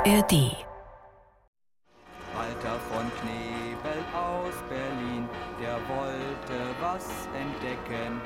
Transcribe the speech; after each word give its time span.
ARD 0.00 0.56
Walter 2.32 2.76
von 2.88 3.04
Knebel 3.20 4.00
aus 4.16 4.56
Berlin, 4.70 5.28
der 5.60 5.76
wollte 5.92 6.58
was 6.80 7.04
entdecken. 7.36 8.18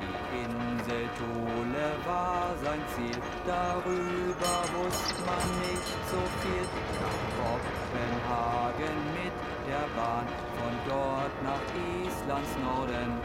Die 0.00 0.16
Insel 0.40 1.04
Thule 1.18 1.92
war 2.06 2.54
sein 2.64 2.80
Ziel, 2.96 3.20
darüber 3.44 4.56
wusste 4.80 5.20
man 5.28 5.44
nicht 5.68 5.92
so 6.08 6.20
viel. 6.40 6.64
Nach 7.04 7.20
Kopenhagen 7.36 8.96
mit 9.12 9.36
der 9.68 9.84
Bahn, 9.94 10.26
von 10.56 10.74
dort 10.88 11.34
nach 11.44 11.64
Islands 12.00 12.56
Norden. 12.64 13.20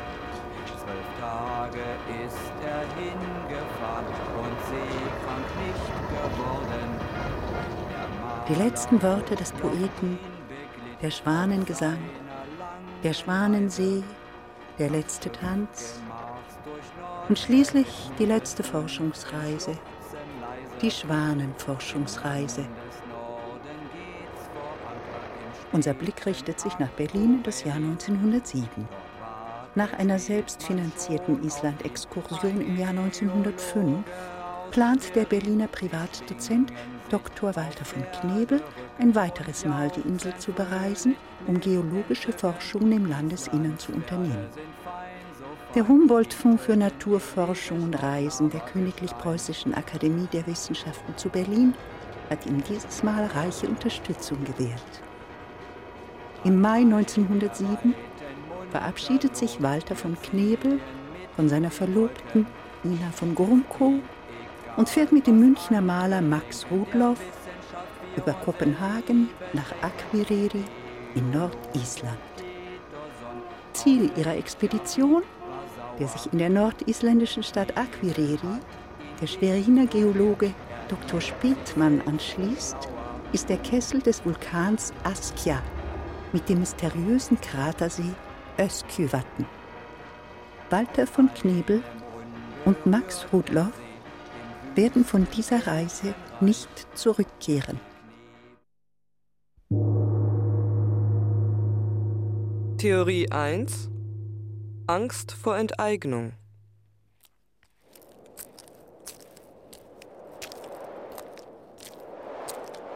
Zwölf 0.84 1.10
Tage 1.18 1.86
ist 2.26 2.52
er 2.60 2.84
hingefahren 3.00 4.06
und 4.44 4.58
seekrank 4.68 5.48
nicht 5.64 5.88
geworden. 6.12 7.43
Die 8.50 8.56
letzten 8.56 9.02
Worte 9.02 9.38
des 9.38 9.54
Poeten, 9.54 10.20
der 11.02 11.12
Schwanengesang, 11.12 11.98
der 13.02 13.14
Schwanensee, 13.14 14.04
der 14.78 14.90
letzte 14.90 15.32
Tanz 15.32 16.02
und 17.30 17.40
schließlich 17.40 17.88
die 18.20 18.26
letzte 18.26 18.62
Forschungsreise, 18.64 19.78
die 20.82 20.92
Schwanenforschungsreise. 20.92 22.66
Unser 25.72 25.94
Blick 25.94 26.26
richtet 26.26 26.60
sich 26.60 26.78
nach 26.80 26.90
Berlin 26.90 27.36
in 27.36 27.44
das 27.44 27.64
Jahr 27.64 27.78
1907. 27.78 28.68
Nach 29.76 29.94
einer 29.94 30.20
selbstfinanzierten 30.20 31.42
Island-Exkursion 31.46 32.60
im 32.60 32.78
Jahr 32.78 32.90
1905 32.90 34.04
plant 34.72 35.16
der 35.16 35.24
Berliner 35.24 35.68
Privatdozent 35.68 36.74
Dr. 37.14 37.56
Walter 37.56 37.86
von 37.86 38.04
Knebel 38.12 38.60
ein 38.98 39.14
weiteres 39.14 39.66
Mal 39.66 39.92
die 39.92 40.02
Insel 40.02 40.36
zu 40.38 40.52
bereisen, 40.52 41.16
um 41.46 41.60
geologische 41.60 42.34
Forschungen 42.34 42.92
im 42.92 43.06
Landesinnern 43.06 43.78
zu 43.78 43.92
unternehmen. 43.92 44.48
Der 45.76 45.88
Humboldt-Fonds 45.88 46.64
für 46.64 46.76
Naturforschung 46.76 47.84
und 47.84 48.02
Reisen 48.02 48.50
der 48.50 48.62
Königlich 48.62 49.16
Preußischen 49.20 49.76
Akademie 49.76 50.28
der 50.34 50.48
Wissenschaften 50.48 51.16
zu 51.16 51.30
Berlin 51.30 51.76
hat 52.32 52.48
ihm 52.48 52.64
dieses 52.64 53.04
Mal 53.04 53.28
reiche 53.28 53.68
Unterstützung 53.68 54.44
gewährt. 54.44 54.82
Im 56.44 56.60
Mai 56.62 56.80
1907 56.80 57.94
verabschiedet 58.72 59.38
sich 59.38 59.62
Walter 59.62 59.96
von 59.96 60.20
Knebel 60.20 60.80
von 61.36 61.48
seiner 61.48 61.70
Verlobten 61.70 62.48
Ina 62.84 63.12
von 63.12 63.36
Grumkow 63.36 64.02
und 64.78 64.90
fährt 64.90 65.12
mit 65.12 65.28
dem 65.28 65.40
Münchner 65.40 65.82
Maler 65.82 66.22
Max 66.22 66.66
Rudloff 66.72 67.20
über 68.16 68.34
Kopenhagen 68.34 69.30
nach 69.54 69.72
Akureyri 69.82 70.64
in 71.16 71.32
Nordisland. 71.32 72.18
Ziel 73.74 74.12
ihrer 74.16 74.36
Expedition, 74.36 75.24
der 76.00 76.08
sich 76.08 76.32
in 76.32 76.40
der 76.40 76.50
nordisländischen 76.50 77.44
Stadt 77.44 77.78
Akureyri 77.78 78.60
der 79.22 79.28
Schweriner 79.28 79.86
Geologe 79.86 80.54
Dr. 80.90 81.22
Spätmann 81.22 82.02
anschließt, 82.06 82.78
ist 83.32 83.50
der 83.50 83.58
Kessel 83.58 84.02
des 84.02 84.26
Vulkans 84.26 84.94
Askja 85.04 85.62
mit 86.32 86.50
dem 86.50 86.60
mysteriösen 86.60 87.40
Kratersee 87.42 88.14
Öskjövatn. 88.60 89.46
Walter 90.70 91.08
von 91.08 91.34
Knebel 91.34 91.84
und 92.66 92.86
Max 92.86 93.26
Rudloff 93.32 93.74
werden 94.76 95.06
von 95.06 95.28
dieser 95.36 95.68
Reise 95.68 96.14
nicht 96.40 96.70
zurückkehren. 96.96 97.80
Theorie 102.78 103.32
1 103.32 103.90
Angst 104.88 105.32
vor 105.32 105.58
Enteignung 105.58 106.34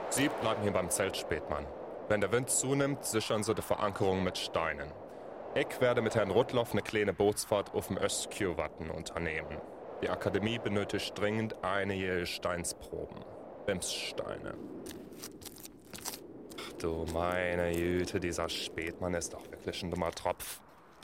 Sie 0.09 0.29
bleiben 0.41 0.63
hier 0.63 0.71
beim 0.71 0.89
Zelt, 0.89 1.15
Spätmann. 1.15 1.65
Wenn 2.09 2.21
der 2.21 2.31
Wind 2.31 2.49
zunimmt, 2.49 3.05
sichern 3.05 3.44
Sie 3.44 3.53
die 3.53 3.61
Verankerung 3.61 4.23
mit 4.23 4.38
Steinen. 4.38 4.91
Ich 5.53 5.79
werde 5.79 6.01
mit 6.01 6.15
Herrn 6.15 6.31
Rudloff 6.31 6.71
eine 6.71 6.81
kleine 6.81 7.13
Bootsfahrt 7.13 7.73
auf 7.75 7.88
dem 7.88 7.97
Östkjöwatten 7.97 8.89
unternehmen. 8.89 9.61
Die 10.01 10.09
Akademie 10.09 10.59
benötigt 10.59 11.17
dringend 11.17 11.55
einige 11.63 12.25
Steinsproben. 12.25 13.17
Bimssteine. 13.65 14.53
Ach 16.59 16.73
du 16.73 17.05
meine 17.13 17.71
Güte, 17.73 18.19
dieser 18.19 18.47
Spätmann 18.47 19.13
ist 19.15 19.33
doch 19.33 19.49
wirklich 19.49 19.81
ein 19.81 19.89
dummer 19.89 20.11
Tropf. 20.11 20.61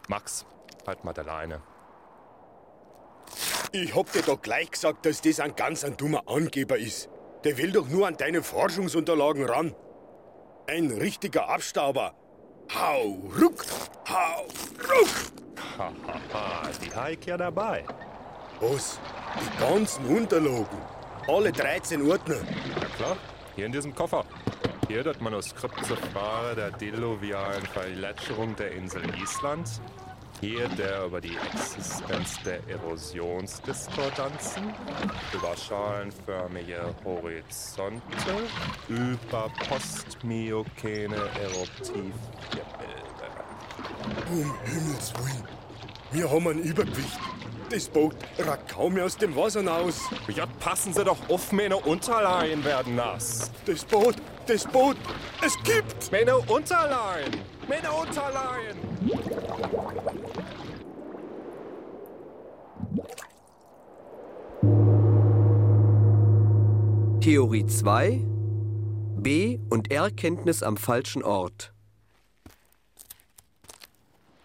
Max, 0.08 0.46
halt 0.86 1.04
mal 1.04 1.14
der 1.14 1.24
Leine. 1.24 1.62
Ich 3.72 3.96
hab 3.96 4.12
dir 4.12 4.22
doch 4.22 4.42
gleich 4.42 4.70
gesagt, 4.70 5.06
dass 5.06 5.22
das 5.22 5.40
ein 5.40 5.56
ganz 5.56 5.84
ein 5.84 5.98
dummer 5.98 6.24
Angeber 6.28 6.78
ist. 6.78 7.10
Der 7.44 7.58
will 7.58 7.72
doch 7.72 7.90
nur 7.90 8.08
an 8.08 8.16
deine 8.16 8.44
Forschungsunterlagen 8.44 9.46
ran. 9.46 9.76
Ein 10.68 10.92
richtiger 10.92 11.50
Abstauber. 11.50 12.14
Hau, 12.74 13.18
ruck, 13.42 13.66
hau, 14.08 14.44
ruck. 14.44 15.10
Hahaha, 15.78 16.70
die 16.82 16.96
Heik 16.96 17.26
ja 17.26 17.36
dabei. 17.36 17.84
Was? 18.60 19.00
Die 19.40 19.60
ganzen 19.60 20.06
Unterlagen. 20.06 20.78
Alle 21.28 21.52
13 21.52 22.08
Ordner. 22.10 22.36
Ja 22.36 22.88
klar, 22.98 23.18
hier 23.56 23.66
in 23.66 23.72
diesem 23.72 23.96
Koffer. 23.96 24.26
Hier 24.88 25.04
das 25.04 25.20
Manuskript 25.20 25.86
zur 25.86 25.98
Frage 25.98 26.56
der 26.56 26.72
diluvialen 26.72 27.66
Verletschung 27.66 28.56
der 28.56 28.72
Insel 28.74 29.04
Island. 29.22 29.68
Hier 30.42 30.68
der 30.68 31.06
über 31.06 31.22
die 31.22 31.38
Existenz 31.38 32.42
der 32.44 32.60
Erosionsdiskordanzen, 32.68 34.74
über 35.34 35.56
schalenförmige 35.56 36.94
Horizonte, 37.06 38.02
über 38.90 39.50
postmiokene 39.70 41.16
Eruptivgebilde. 41.16 42.12
Um 44.30 44.54
Himmels 44.66 45.14
Willen. 45.16 45.63
Wir 46.14 46.30
haben 46.30 46.48
ein 46.48 46.60
Übergewicht. 46.60 47.20
Das 47.72 47.90
Boot 47.90 48.14
ragt 48.38 48.72
kaum 48.72 48.94
mehr 48.94 49.06
aus 49.06 49.18
dem 49.18 49.36
Wasser 49.36 49.66
raus. 49.66 50.00
Ja, 50.28 50.46
passen 50.60 50.94
Sie 50.94 51.04
doch 51.04 51.18
auf, 51.28 51.52
meine 51.52 51.76
Unterleihen 51.76 52.64
werden 52.64 52.96
nass. 52.96 53.52
Das 53.66 53.84
Boot, 53.84 54.16
das 54.46 54.64
Boot, 54.66 54.96
es 55.44 55.58
kippt. 55.64 56.12
Meine 56.12 56.38
Unterleihen, 56.38 57.32
meine 57.68 57.92
Unterleihen. 57.92 58.78
Theorie 67.22 67.66
2 67.66 68.22
B 69.18 69.58
und 69.72 69.92
R-Kenntnis 69.92 70.62
am 70.62 70.78
falschen 70.78 71.24
Ort 71.24 71.73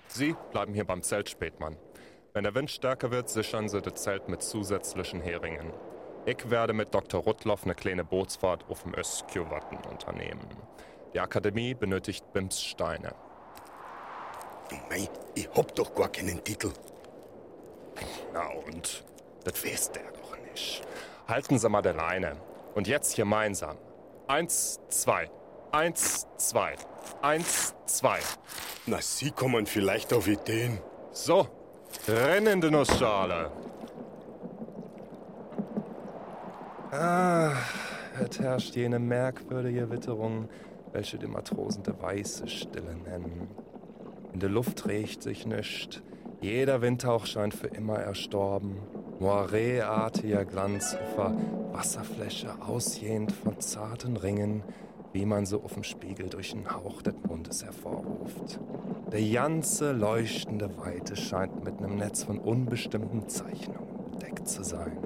Sie 0.09 0.35
bleiben 0.51 0.75
hier 0.75 0.85
beim 0.85 1.03
Zelt, 1.03 1.29
Spätmann. 1.29 1.77
Wenn 2.33 2.45
der 2.45 2.55
Wind 2.55 2.71
stärker 2.71 3.11
wird, 3.11 3.29
sichern 3.29 3.69
Sie 3.69 3.81
das 3.81 4.03
Zelt 4.03 4.29
mit 4.29 4.43
zusätzlichen 4.43 5.21
Heringen. 5.21 5.73
Ich 6.27 6.51
werde 6.51 6.73
mit 6.73 6.95
Dr. 6.95 7.23
Rudloff 7.23 7.65
eine 7.65 7.75
kleine 7.75 8.05
Bootsfahrt 8.05 8.65
auf 8.69 8.83
dem 8.83 8.95
Öskjöwatten 8.95 9.79
unternehmen. 9.91 10.47
Die 11.15 11.21
Akademie 11.21 11.75
benötigt 11.75 12.33
Bimssteine. 12.33 13.15
Mei, 14.91 15.09
ich 15.35 15.49
hab 15.57 15.75
doch 15.75 15.95
gar 15.95 16.09
keinen 16.09 16.43
Titel. 16.45 16.71
Na 18.33 18.49
und? 18.67 19.05
Das 19.45 19.65
weiß 19.65 19.93
der 19.93 20.11
doch 20.13 20.37
nicht. 20.51 20.83
Halten 21.27 21.59
Sie 21.59 21.69
mal 21.69 21.83
der 21.83 21.95
Leine. 21.95 22.37
Und 22.75 22.87
jetzt 22.87 23.17
gemeinsam. 23.17 23.77
Eins, 24.27 24.81
zwei. 24.89 25.31
Eins, 25.73 26.27
zwei. 26.37 26.75
Eins, 27.23 27.75
zwei. 27.87 28.19
Na, 28.91 29.03
Sie 29.03 29.31
kommen 29.31 29.67
vielleicht 29.67 30.15
auf 30.15 30.27
Ideen. 30.27 30.79
So, 31.13 31.47
rennende 32.09 32.71
Nussschale. 32.71 33.51
Ah, 36.91 37.53
es 38.19 38.39
herrscht 38.41 38.77
jene 38.77 38.99
merkwürdige 38.99 39.91
Witterung, 39.91 40.49
welche 40.93 41.19
die 41.19 41.27
Matrosen 41.27 41.83
der 41.83 42.01
weiße 42.01 42.49
Stille 42.49 42.95
nennen. 42.95 43.49
In 44.33 44.41
der 44.41 44.49
Luft 44.49 44.87
regt 44.87 45.23
sich 45.23 45.45
nichts, 45.45 46.01
jeder 46.41 46.81
Windhauch 46.81 47.27
scheint 47.27 47.53
für 47.53 47.67
immer 47.67 47.99
erstorben. 47.99 48.79
Moiré-artiger 49.21 50.47
Glanz 50.47 50.95
auf 50.95 51.35
Wasserfläche, 51.73 52.55
ausjähnt 52.67 53.33
von 53.33 53.61
zarten 53.61 54.17
Ringen, 54.17 54.63
wie 55.13 55.27
man 55.27 55.47
so 55.47 55.63
auf 55.63 55.75
dem 55.75 55.85
Spiegel 55.85 56.29
durch 56.29 56.53
den 56.53 56.71
Hauch 56.71 57.03
des 57.03 57.15
Mondes 57.27 57.65
hervorruft. 57.65 58.61
Der 59.13 59.23
ganze 59.23 59.93
leuchtende 59.93 60.77
Weite 60.77 61.17
scheint 61.17 61.65
mit 61.65 61.79
einem 61.79 61.97
Netz 61.97 62.25
von 62.25 62.39
unbestimmten 62.39 63.27
Zeichnungen 63.27 64.11
bedeckt 64.13 64.47
zu 64.47 64.63
sein, 64.63 64.99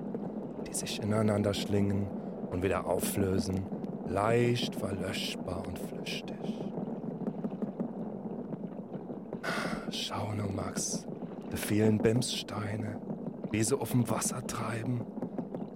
die 0.66 0.74
sich 0.74 1.00
ineinander 1.00 1.54
schlingen 1.54 2.08
und 2.50 2.64
wieder 2.64 2.86
auflösen, 2.86 3.64
leicht 4.08 4.74
verlöschbar 4.74 5.62
und 5.68 5.78
flüchtig. 5.78 6.36
Schau 9.90 10.32
nur, 10.34 10.50
Max, 10.50 11.06
die 11.52 11.56
vielen 11.56 11.98
Bimssteine, 11.98 12.98
wie 13.52 13.62
sie 13.62 13.78
auf 13.78 13.92
dem 13.92 14.10
Wasser 14.10 14.44
treiben. 14.48 15.02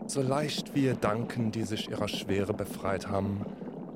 So 0.08 0.20
leicht 0.20 0.74
wie 0.74 0.86
Gedanken, 0.86 1.52
die 1.52 1.62
sich 1.62 1.88
ihrer 1.88 2.08
Schwere 2.08 2.54
befreit 2.54 3.08
haben 3.08 3.46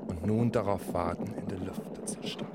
und 0.06 0.24
nun 0.24 0.52
darauf 0.52 0.94
warten, 0.94 1.34
in 1.34 1.48
die 1.48 1.64
Lüfte 1.64 2.04
zu 2.04 2.22
steigen. 2.22 2.49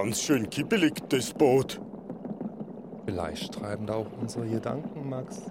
Ganz 0.00 0.22
schön 0.22 0.48
kippelig, 0.48 0.92
das 1.08 1.34
Boot. 1.34 1.80
Vielleicht 3.04 3.52
treiben 3.52 3.84
da 3.84 3.94
auch 3.94 4.06
unsere 4.20 4.46
Gedanken, 4.46 5.08
Max. 5.08 5.42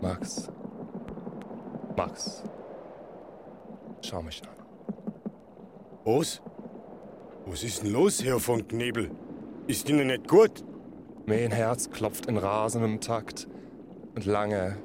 Max. 0.00 0.50
Max. 1.96 2.42
Schau 4.00 4.22
mich 4.22 4.42
an. 4.42 4.56
Was? 6.04 6.42
Was 7.46 7.62
ist 7.62 7.84
denn 7.84 7.92
los, 7.92 8.24
Herr 8.24 8.40
von 8.40 8.66
Knebel? 8.66 9.12
Ist 9.68 9.88
Ihnen 9.88 10.08
nicht 10.08 10.26
gut? 10.26 10.64
Mein 11.24 11.52
Herz 11.52 11.90
klopft 11.90 12.26
in 12.26 12.38
rasendem 12.38 13.00
Takt. 13.00 13.46
Und 14.16 14.26
lange, 14.26 14.78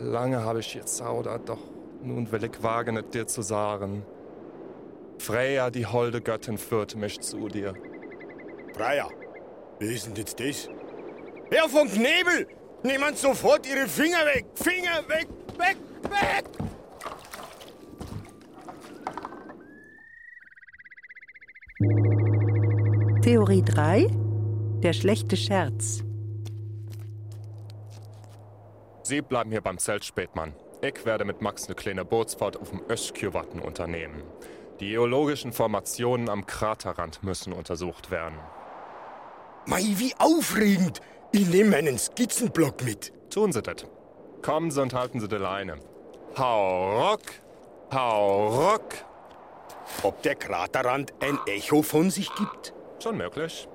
lange 0.00 0.42
habe 0.42 0.58
ich 0.58 0.74
jetzt 0.74 0.96
zaudert, 0.96 1.48
doch 1.48 1.62
nun 2.02 2.32
will 2.32 2.42
ich 2.42 2.60
wagen, 2.64 2.96
es 2.96 3.10
dir 3.10 3.28
zu 3.28 3.42
sagen. 3.42 4.02
Freya, 5.18 5.70
die 5.70 5.86
holde 5.86 6.20
Göttin, 6.20 6.58
führte 6.58 6.96
mich 6.96 7.20
zu 7.20 7.48
dir. 7.48 7.74
Freya, 8.74 9.08
wie 9.78 9.94
ist 9.94 10.06
denn 10.06 10.14
jetzt 10.14 10.38
das? 10.40 10.68
Herr 11.50 11.68
von 11.68 11.88
Knebel! 11.88 12.46
Nehmen 12.82 13.14
sofort 13.16 13.66
Ihre 13.66 13.88
Finger 13.88 14.24
weg! 14.26 14.46
Finger 14.54 15.02
weg! 15.08 15.26
Weg! 15.58 15.76
Weg! 16.04 16.44
Theorie 23.22 23.62
3 23.62 24.06
Der 24.82 24.92
schlechte 24.92 25.36
Scherz. 25.36 26.02
Sie 29.02 29.22
bleiben 29.22 29.50
hier 29.50 29.60
beim 29.60 29.78
Zelt, 29.78 30.04
Spätmann. 30.04 30.54
Ich 30.82 31.04
werde 31.04 31.24
mit 31.24 31.40
Max 31.40 31.66
eine 31.66 31.74
kleine 31.74 32.04
Bootsfahrt 32.04 32.56
auf 32.56 32.70
dem 32.70 32.82
Öskjöwatten 32.88 33.60
unternehmen. 33.60 34.22
Die 34.80 34.90
geologischen 34.90 35.52
Formationen 35.52 36.28
am 36.28 36.46
Kraterrand 36.46 37.22
müssen 37.22 37.52
untersucht 37.52 38.10
werden. 38.10 38.38
Mei, 39.66 39.82
wie 39.96 40.14
aufregend! 40.18 41.00
Ich 41.32 41.46
nehme 41.48 41.70
meinen 41.70 41.98
Skizzenblock 41.98 42.84
mit. 42.84 43.12
Tun 43.30 43.52
Sie 43.52 43.60
das. 43.60 43.84
Kommen 44.40 44.70
Sie 44.70 44.80
und 44.80 44.94
halten 44.94 45.20
Sie 45.20 45.28
die 45.28 45.36
Leine. 45.36 45.76
Hau 46.38 47.10
rock, 47.10 47.22
hau 47.92 48.70
rock. 48.70 48.94
Ob 50.02 50.22
der 50.22 50.36
Kraterrand 50.36 51.12
ein 51.20 51.38
Echo 51.46 51.82
von 51.82 52.10
sich 52.10 52.32
gibt? 52.36 52.72
Schon 53.02 53.16
möglich. 53.16 53.68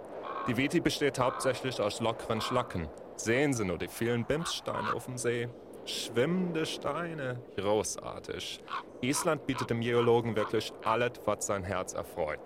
Die 0.48 0.58
Viti 0.58 0.80
besteht 0.80 1.20
hauptsächlich 1.20 1.80
aus 1.80 2.00
lockeren 2.00 2.42
Schlacken. 2.42 2.88
Sehen 3.16 3.54
Sie 3.54 3.66
nur 3.66 3.78
die 3.78 3.88
vielen 3.88 4.26
Bimssteine 4.26 4.94
auf 4.94 5.06
dem 5.06 5.18
See. 5.18 5.50
Schwimmende 5.86 6.66
Steine. 6.66 7.42
Großartig. 7.58 8.64
Island 9.02 9.46
bietet 9.46 9.70
dem 9.70 9.82
Geologen 9.82 10.36
wirklich 10.36 10.72
alles, 10.84 11.12
was 11.26 11.46
sein 11.46 11.64
Herz 11.64 11.94
erfreut. 11.94 12.40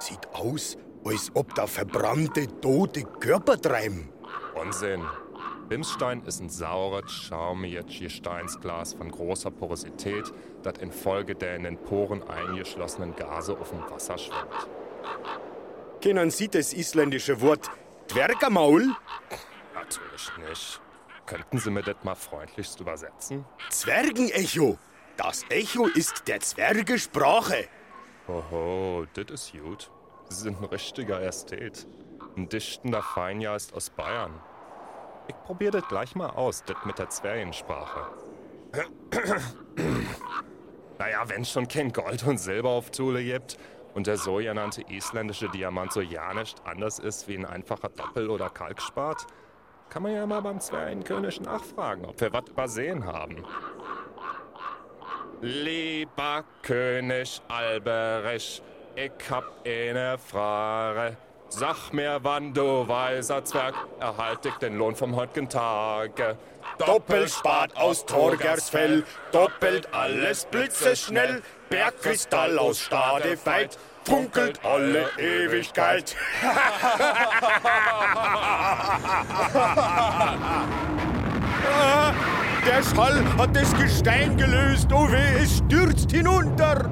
Sieht 0.00 0.28
aus, 0.32 0.76
als 1.04 1.30
ob 1.34 1.54
da 1.54 1.66
verbrannte, 1.66 2.46
tote 2.60 3.04
Körper 3.04 3.60
treiben. 3.60 4.12
Unsinn. 4.54 5.04
Bimsstein 5.68 6.24
ist 6.24 6.40
ein 6.40 6.48
saures, 6.48 7.12
schaumiges 7.12 7.84
Gesteinsglas 7.96 8.94
von 8.94 9.08
großer 9.08 9.52
Porosität, 9.52 10.32
das 10.64 10.78
infolge 10.78 11.36
der 11.36 11.54
in 11.54 11.62
den 11.62 11.78
Poren 11.78 12.24
eingeschlossenen 12.24 13.14
Gase 13.14 13.56
auf 13.56 13.70
dem 13.70 13.88
Wasser 13.88 14.18
schwimmt. 14.18 14.68
Kennen 16.00 16.30
Sie 16.30 16.48
das 16.48 16.72
isländische 16.72 17.40
Wort 17.40 17.70
Dwergermaul? 18.08 18.96
Natürlich 19.74 20.30
nicht. 20.48 20.80
Könnten 21.30 21.58
Sie 21.58 21.70
mir 21.70 21.82
das 21.82 21.94
mal 22.02 22.16
freundlichst 22.16 22.80
übersetzen? 22.80 23.44
Zwergenecho. 23.68 24.76
Das 25.16 25.44
Echo 25.48 25.86
ist 25.86 26.26
der 26.26 26.40
Zwergesprache. 26.40 27.68
Oho, 28.26 29.06
das 29.14 29.26
ist 29.30 29.52
gut. 29.52 29.92
Sie 30.28 30.42
sind 30.42 30.58
ein 30.58 30.64
richtiger 30.64 31.22
Ästhet. 31.22 31.86
Ein 32.36 32.48
dichtender 32.48 33.00
Feinjahr 33.00 33.54
ist 33.54 33.72
aus 33.74 33.90
Bayern. 33.90 34.40
Ich 35.28 35.36
probiere 35.44 35.80
das 35.80 35.86
gleich 35.86 36.16
mal 36.16 36.30
aus, 36.30 36.64
das 36.64 36.78
mit 36.84 36.98
der 36.98 37.10
Zwergensprache. 37.10 38.08
naja, 40.98 41.28
wenn 41.28 41.44
schon 41.44 41.68
kein 41.68 41.92
Gold 41.92 42.24
und 42.24 42.38
Silber 42.38 42.70
auf 42.70 42.90
Thule 42.90 43.22
gibt 43.22 43.56
und 43.94 44.08
der 44.08 44.16
sogenannte 44.16 44.82
isländische 44.90 45.48
Diamant 45.48 45.92
so 45.92 46.00
ja 46.00 46.34
nicht 46.34 46.60
anders 46.66 46.98
ist 46.98 47.28
wie 47.28 47.36
ein 47.36 47.46
einfacher 47.46 47.90
Doppel- 47.90 48.30
oder 48.30 48.50
Kalkspat, 48.50 49.28
kann 49.90 50.04
man 50.04 50.12
ja 50.12 50.24
mal 50.24 50.40
beim 50.40 50.60
Zwergenkönig 50.60 51.40
nachfragen, 51.40 52.04
ob 52.04 52.20
wir 52.20 52.32
was 52.32 52.48
übersehen 52.48 53.04
haben. 53.04 53.44
Lieber 55.42 56.44
König 56.62 57.42
Alberich, 57.48 58.62
ich 58.94 59.30
hab 59.30 59.44
eine 59.66 60.16
Frage. 60.18 61.16
Sag 61.48 61.92
mir, 61.92 62.20
wann 62.22 62.54
du 62.54 62.86
weiser 62.86 63.44
Zwerg, 63.44 63.74
erhalt 63.98 64.46
ich 64.46 64.54
den 64.54 64.78
Lohn 64.78 64.94
vom 64.94 65.16
heutigen 65.16 65.48
Tage. 65.48 66.36
Doppelspat 66.78 67.76
aus 67.76 68.06
Torgersfell, 68.06 69.02
doppelt 69.32 69.92
alles 69.92 70.44
blitzeschnell, 70.44 71.42
Bergkristall 71.68 72.56
aus 72.58 72.78
Stadefeit, 72.78 73.76
funkelt 74.04 74.64
alle 74.64 75.10
Ewigkeit. 75.18 76.16
Der 82.66 82.82
Schall 82.82 83.24
hat 83.38 83.56
das 83.56 83.74
Gestein 83.74 84.36
gelöst, 84.36 84.88
oh 84.92 85.10
weh, 85.10 85.42
es 85.42 85.58
stürzt 85.58 86.10
hinunter. 86.10 86.90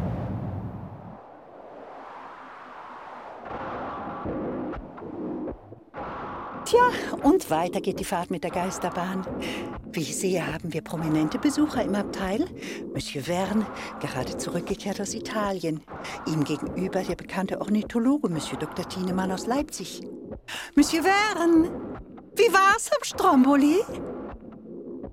Tja, 6.64 6.80
und 7.22 7.50
weiter 7.50 7.80
geht 7.80 8.00
die 8.00 8.04
Fahrt 8.04 8.30
mit 8.30 8.44
der 8.44 8.50
Geisterbahn. 8.50 9.26
Wie 9.98 10.02
ich 10.02 10.16
sehe, 10.16 10.46
haben 10.46 10.72
wir 10.72 10.80
prominente 10.80 11.40
Besucher 11.40 11.82
im 11.82 11.96
Abteil. 11.96 12.46
Monsieur 12.94 13.20
Verne, 13.20 13.66
gerade 13.98 14.36
zurückgekehrt 14.36 15.00
aus 15.00 15.12
Italien. 15.12 15.80
Ihm 16.24 16.44
gegenüber 16.44 17.02
der 17.02 17.16
bekannte 17.16 17.60
Ornithologe 17.60 18.28
Monsieur 18.28 18.60
Dr. 18.60 18.88
Thienemann 18.88 19.32
aus 19.32 19.48
Leipzig. 19.48 20.02
Monsieur 20.76 21.02
Verne, 21.02 21.68
wie 22.36 22.52
war's 22.52 22.88
am 22.92 23.02
Stromboli? 23.02 23.78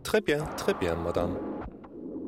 Très 0.03 0.21
bien, 0.21 0.43
très 0.55 0.75
bien, 0.75 1.01
Madame. 1.03 1.54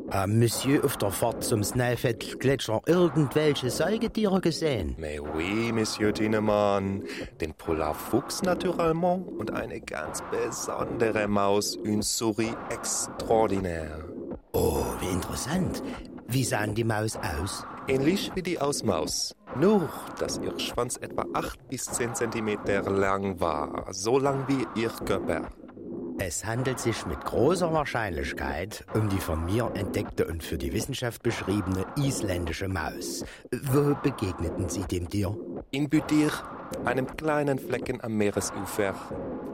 Haben 0.09 0.39
Monsieur 0.39 0.85
auf 0.85 0.95
der 0.95 1.11
Fahrt 1.11 1.43
zum 1.43 1.63
Snæfell-Gletscher 1.63 2.81
irgendwelche 2.85 3.69
Säugetiere 3.69 4.39
gesehen? 4.39 4.95
Mais 4.97 5.19
oui, 5.19 5.71
Monsieur 5.73 6.13
Thienemann. 6.13 7.03
Den 7.41 7.53
Polarfuchs 7.53 8.41
naturellement 8.41 9.27
und 9.37 9.51
eine 9.51 9.81
ganz 9.81 10.23
besondere 10.31 11.27
Maus, 11.27 11.75
une 11.75 12.01
souris 12.01 12.55
extraordinaire. 12.69 14.05
Oh, 14.53 14.85
wie 15.01 15.09
interessant. 15.09 15.83
Wie 16.29 16.45
sahen 16.45 16.73
die 16.73 16.85
Maus 16.85 17.17
aus? 17.17 17.65
Ähnlich 17.89 18.31
wie 18.33 18.41
die 18.41 18.59
Ausmaus. 18.59 19.35
Nur, 19.59 19.89
dass 20.19 20.39
ihr 20.39 20.57
Schwanz 20.57 20.97
etwa 20.97 21.25
8 21.33 21.67
bis 21.67 21.85
10 21.85 22.15
Zentimeter 22.15 22.89
lang 22.89 23.39
war. 23.41 23.87
So 23.91 24.19
lang 24.19 24.45
wie 24.47 24.65
ihr 24.81 24.89
Körper. 25.05 25.49
Es 26.19 26.43
handelt 26.43 26.79
sich 26.79 27.05
mit 27.05 27.23
großer 27.23 27.71
Wahrscheinlichkeit 27.71 28.83
um 28.95 29.07
die 29.07 29.19
von 29.19 29.45
mir 29.45 29.71
entdeckte 29.75 30.25
und 30.25 30.43
für 30.43 30.57
die 30.57 30.73
Wissenschaft 30.73 31.21
beschriebene 31.21 31.85
isländische 31.95 32.67
Maus. 32.67 33.23
Wo 33.51 33.95
begegneten 34.01 34.67
Sie 34.67 34.83
dem 34.83 35.07
Tier? 35.07 35.37
In 35.71 35.89
Büdir, 35.89 36.31
einem 36.85 37.05
kleinen 37.15 37.59
Flecken 37.59 38.03
am 38.03 38.17
Meeresufer. 38.17 38.95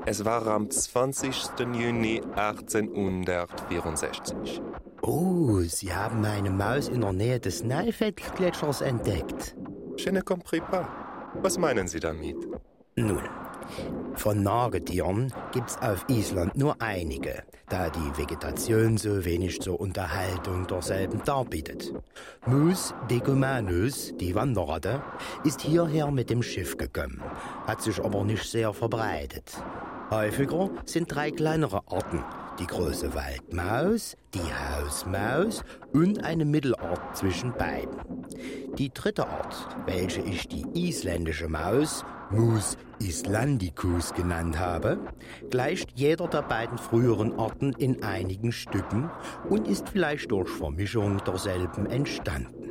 Es 0.06 0.24
war 0.24 0.48
am 0.48 0.70
20. 0.70 1.60
Juni 1.74 2.22
1864. 2.36 4.62
Oh, 5.02 5.60
Sie 5.60 5.94
haben 5.94 6.24
eine 6.24 6.50
Maus 6.50 6.88
in 6.88 7.02
der 7.02 7.12
Nähe 7.12 7.42
des 7.42 7.58
Snæfell-Gletschers 7.60 8.80
entdeckt. 8.82 9.58
Je 9.98 10.12
ne 10.12 10.22
compris 10.22 10.62
pas. 10.72 10.88
Was 11.42 11.58
meinen 11.58 11.90
Sie 11.90 12.00
damit? 12.00 12.38
Nun, 12.96 13.24
von 14.16 14.44
Nagetieren 14.44 15.34
gibt's 15.52 15.78
auf 15.82 16.06
Island 16.08 16.56
nur 16.58 16.82
einige, 16.82 17.44
da 17.70 17.90
die 17.90 18.18
Vegetation 18.18 18.98
so 18.98 19.26
wenig 19.26 19.62
zur 19.62 19.80
Unterhaltung 19.80 20.68
derselben 20.68 21.22
darbietet. 21.26 21.94
Mus 22.46 22.94
decumanus, 23.10 24.14
die 24.20 24.36
Wanderratte, 24.36 25.02
ist 25.44 25.62
hierher 25.62 26.12
mit 26.12 26.30
dem 26.30 26.44
Schiff 26.44 26.78
gekommen, 26.78 27.22
hat 27.66 27.82
sich 27.82 28.04
aber 28.04 28.24
nicht 28.24 28.44
sehr 28.50 28.74
verbreitet. 28.74 29.52
Häufiger 30.10 30.70
sind 30.86 31.14
drei 31.14 31.32
kleinere 31.32 31.82
Arten, 31.88 32.24
die 32.60 32.68
große 32.68 33.16
Waldmaus, 33.16 34.16
die 34.34 34.40
Hausmaus 34.40 35.64
und 35.92 36.24
eine 36.24 36.46
Mittelart 36.46 37.18
zwischen 37.18 37.54
beiden. 37.54 37.98
Die 38.78 38.94
dritte 38.94 39.28
Art, 39.28 39.56
welche 39.86 40.22
ich 40.22 40.48
die 40.48 40.66
isländische 40.74 41.48
Maus, 41.48 42.06
Mus 42.34 42.78
islandicus 43.00 44.14
genannt 44.14 44.58
habe, 44.60 44.98
gleicht 45.50 45.92
jeder 45.96 46.28
der 46.28 46.42
beiden 46.42 46.78
früheren 46.78 47.38
Arten 47.38 47.74
in 47.74 48.04
einigen 48.04 48.52
Stücken 48.52 49.10
und 49.50 49.68
ist 49.68 49.90
vielleicht 49.90 50.32
durch 50.32 50.50
Vermischung 50.50 51.22
derselben 51.26 51.86
entstanden. 51.86 52.70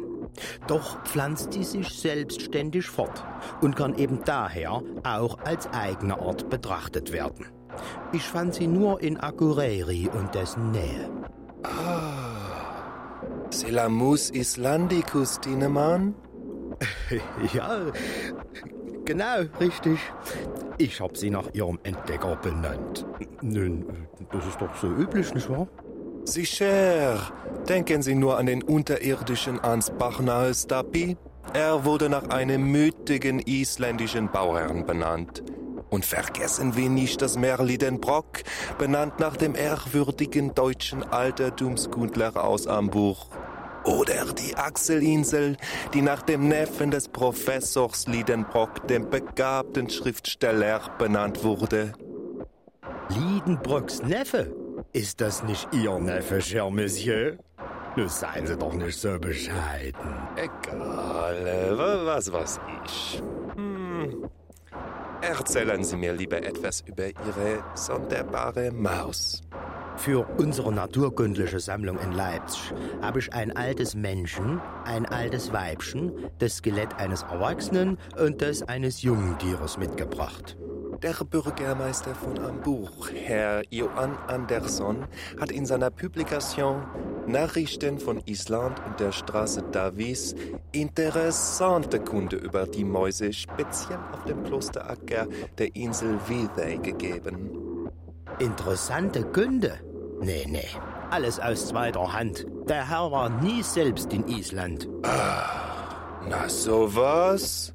Doch 0.67 1.03
pflanzt 1.05 1.53
sie 1.53 1.65
sich 1.65 1.89
selbstständig 1.89 2.87
fort 2.87 3.25
und 3.61 3.77
kann 3.77 3.95
eben 3.97 4.21
daher 4.25 4.83
auch 5.05 5.39
als 5.45 5.69
eigene 5.73 6.19
Art 6.19 6.49
betrachtet 6.49 7.13
werden. 7.13 7.47
Ich 8.13 8.23
fand 8.23 8.55
sie 8.55 8.67
nur 8.67 9.01
in 9.01 9.19
Akureyri 9.19 10.09
und 10.09 10.35
dessen 10.35 10.73
Nähe. 10.73 11.11
Ah, 11.63 13.21
c'est 13.51 13.71
la 13.71 13.89
mousse 13.89 14.35
islandicus, 14.35 15.39
Dinemann? 15.41 16.15
ja, 17.53 17.93
genau, 19.05 19.43
richtig. 19.61 19.99
Ich 20.79 21.01
habe 21.01 21.17
sie 21.17 21.31
nach 21.31 21.53
ihrem 21.53 21.79
Entdecker 21.83 22.37
benannt. 22.37 23.07
Nun, 23.41 23.85
das 24.31 24.47
ist 24.47 24.61
doch 24.61 24.75
so 24.77 24.89
üblich, 24.89 25.35
nicht 25.35 25.51
wahr? 25.51 25.69
Sicher. 26.25 27.19
Denken 27.69 28.03
Sie 28.03 28.15
nur 28.15 28.39
an 28.39 28.47
den 28.47 28.63
unterirdischen 28.63 29.59
Ansbach 29.61 30.21
nahe 30.21 30.55
Stapi. 30.55 31.17
Er 31.53 31.85
wurde 31.85 32.09
nach 32.09 32.29
einem 32.29 32.71
mütigen 32.71 33.41
isländischen 33.41 34.31
Bauherrn 34.31 34.87
benannt. 34.87 35.43
Und 35.91 36.07
vergessen 36.07 36.75
wir 36.77 36.89
nicht 36.89 37.21
das 37.21 37.37
Merli 37.37 37.77
den 37.77 38.01
Brock, 38.01 38.45
benannt 38.79 39.21
nach 39.21 39.37
dem 39.37 39.55
ehrwürdigen 39.55 40.55
deutschen 40.55 41.03
Altertumskundler 41.03 42.43
aus 42.43 42.67
Hamburg. 42.67 43.19
Oder 43.85 44.33
die 44.33 44.57
Axelinsel, 44.57 45.57
die 45.93 46.03
nach 46.03 46.23
dem 46.23 46.49
Neffen 46.49 46.91
des 46.91 47.09
Professors 47.09 48.07
Liedenbrock, 48.07 48.87
dem 48.87 49.11
begabten 49.11 49.91
Schriftsteller, 49.91 50.81
benannt 50.99 51.43
wurde. 51.43 51.93
Liedenbrocks 53.09 54.03
Neffe? 54.03 54.55
Ist 54.93 55.21
das 55.21 55.43
nicht 55.43 55.69
Ihr 55.73 55.99
Neffe, 55.99 56.41
Cher 56.41 56.71
Monsieur? 56.71 57.39
Nun 57.97 58.09
seien 58.09 58.47
Sie 58.47 58.57
doch 58.57 58.73
nicht 58.73 58.99
so 58.99 59.19
bescheiden. 59.19 60.17
Egal, 60.37 61.47
äh, 61.47 62.07
was 62.07 62.33
weiß 62.33 62.61
ich. 62.85 63.23
Hm. 63.55 64.29
Erzählen 65.21 65.85
Sie 65.85 65.97
mir 65.97 66.13
lieber 66.13 66.43
etwas 66.43 66.81
über 66.83 67.07
Ihre 67.07 67.63
sonderbare 67.75 68.71
Maus. 68.73 69.43
Für 69.97 70.27
unsere 70.39 70.73
naturkundliche 70.73 71.61
Sammlung 71.61 71.99
in 71.99 72.13
Leipzig 72.13 72.73
habe 73.03 73.21
ich 73.21 73.33
ein 73.33 73.55
altes 73.57 73.95
Männchen, 73.95 74.61
ein 74.85 75.07
altes 75.07 75.53
Weibchen, 75.53 76.13
das 76.39 76.57
Skelett 76.57 76.95
eines 76.99 77.23
Erwachsenen 77.23 77.99
und 78.19 78.43
das 78.43 78.63
eines 78.63 79.03
jungen 79.03 79.39
Tieres 79.39 79.77
mitgebracht. 79.77 80.57
Der 81.03 81.15
Bürgermeister 81.25 82.15
von 82.15 82.41
Hamburg, 82.41 83.13
Herr 83.13 83.63
Johann 83.71 84.17
Andersson, 84.29 85.05
hat 85.41 85.51
in 85.51 85.67
seiner 85.67 85.91
Publikation 85.91 86.83
Nachrichten 87.27 87.99
von 87.99 88.23
Island 88.27 88.81
und 88.87 89.01
der 89.01 89.13
Straße 89.13 89.63
Davis 89.73 90.35
interessante 90.73 92.01
Kunde 92.01 92.37
über 92.37 92.67
die 92.67 92.85
Mäuse 92.85 93.33
speziell 93.33 93.99
auf 94.13 94.25
dem 94.25 94.43
Klosteracker 94.45 95.27
der 95.59 95.75
Insel 95.75 96.19
Withey 96.29 96.79
gegeben. 96.79 97.72
Interessante 98.43 99.23
Kunde? 99.23 99.79
Nee, 100.21 100.45
nee. 100.49 100.67
Alles 101.11 101.39
aus 101.39 101.69
zweiter 101.69 102.13
Hand. 102.13 102.45
Der 102.69 102.89
Herr 102.89 103.13
war 103.13 103.31
nie 103.31 103.63
selbst 103.63 104.13
in 104.13 104.27
Island. 104.27 104.89
Ah, 105.05 106.25
na 106.29 106.49
sowas? 106.49 107.73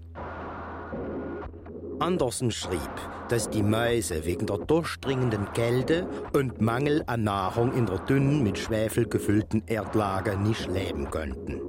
Andersen 2.00 2.52
schrieb, 2.52 2.82
dass 3.30 3.50
die 3.50 3.64
Mäuse 3.64 4.26
wegen 4.26 4.46
der 4.46 4.58
durchdringenden 4.58 5.54
Kälte 5.54 6.06
und 6.34 6.60
Mangel 6.60 7.02
an 7.08 7.24
Nahrung 7.24 7.74
in 7.74 7.86
der 7.86 8.00
dünnen, 8.00 8.44
mit 8.44 8.60
Schwefel 8.60 9.08
gefüllten 9.08 9.64
Erdlage 9.68 10.38
nicht 10.38 10.68
leben 10.68 11.10
könnten. 11.10 11.62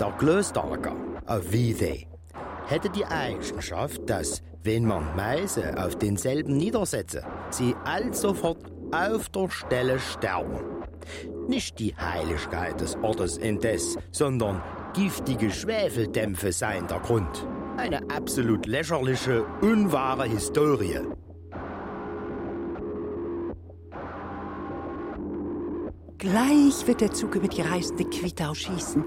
Der 0.00 0.10
Klosteracker 0.18 0.96
auf 1.26 1.52
Wiede 1.52 2.15
hätte 2.66 2.90
die 2.90 3.04
Eigenschaft, 3.04 4.08
dass, 4.08 4.42
wenn 4.62 4.84
man 4.84 5.14
Mäuse 5.16 5.74
auf 5.82 5.96
denselben 5.96 6.56
niedersetze, 6.56 7.22
sie 7.50 7.74
alsofort 7.84 8.58
auf 8.92 9.28
der 9.30 9.50
Stelle 9.50 9.98
sterben. 9.98 10.60
Nicht 11.48 11.78
die 11.78 11.94
Heiligkeit 11.96 12.80
des 12.80 12.96
Ortes 12.96 13.36
indes, 13.38 13.96
sondern 14.10 14.62
giftige 14.94 15.50
Schwefeldämpfe 15.50 16.52
seien 16.52 16.86
der 16.88 17.00
Grund. 17.00 17.46
Eine 17.76 18.00
absolut 18.10 18.66
lächerliche, 18.66 19.44
unwahre 19.60 20.24
Historie. 20.24 21.00
Gleich 26.18 26.86
wird 26.86 27.02
der 27.02 27.12
Zug 27.12 27.36
über 27.36 27.46
die 27.46 27.60
reißende 27.60 28.04
Quittau 28.04 28.54
schießen. 28.54 29.04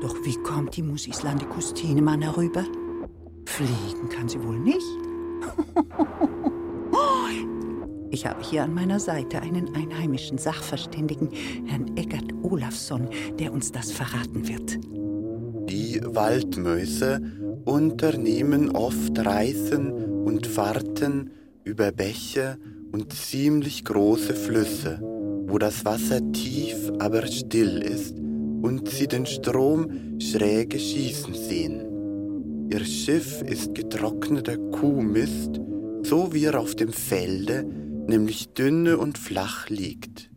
Doch 0.00 0.14
wie 0.24 0.36
kommt 0.42 0.76
die 0.76 0.82
Mus 0.82 1.06
Islandicus 1.06 1.74
Tinemann 1.74 2.22
herüber? 2.22 2.64
Fliegen 3.46 4.08
kann 4.10 4.28
sie 4.28 4.42
wohl 4.42 4.58
nicht. 4.58 4.86
Ich 8.10 8.26
habe 8.26 8.42
hier 8.42 8.64
an 8.64 8.74
meiner 8.74 8.98
Seite 8.98 9.40
einen 9.40 9.74
einheimischen 9.74 10.38
Sachverständigen, 10.38 11.28
Herrn 11.66 11.96
Eggert 11.96 12.32
Olafsson, 12.42 13.08
der 13.38 13.52
uns 13.52 13.70
das 13.70 13.92
verraten 13.92 14.48
wird. 14.48 14.78
Die 15.70 16.00
Waldmäuse 16.02 17.20
unternehmen 17.64 18.70
oft 18.74 19.18
Reisen 19.18 19.92
und 20.24 20.46
Fahrten 20.46 21.30
über 21.64 21.92
Bäche 21.92 22.56
und 22.92 23.12
ziemlich 23.12 23.84
große 23.84 24.34
Flüsse, 24.34 25.00
wo 25.46 25.58
das 25.58 25.84
Wasser 25.84 26.20
tief, 26.32 26.90
aber 26.98 27.26
still 27.26 27.82
ist 27.82 28.16
und 28.62 28.88
sie 28.88 29.06
den 29.06 29.26
Strom 29.26 30.20
schräge 30.20 30.78
schießen 30.78 31.34
sehen. 31.34 32.68
Ihr 32.70 32.84
Schiff 32.84 33.42
ist 33.42 33.74
getrockneter 33.74 34.58
Kuhmist, 34.58 35.60
so 36.02 36.32
wie 36.32 36.44
er 36.44 36.60
auf 36.60 36.74
dem 36.74 36.92
Felde, 36.92 37.64
nämlich 38.06 38.48
dünne 38.50 38.98
und 38.98 39.18
flach 39.18 39.68
liegt. 39.68 40.30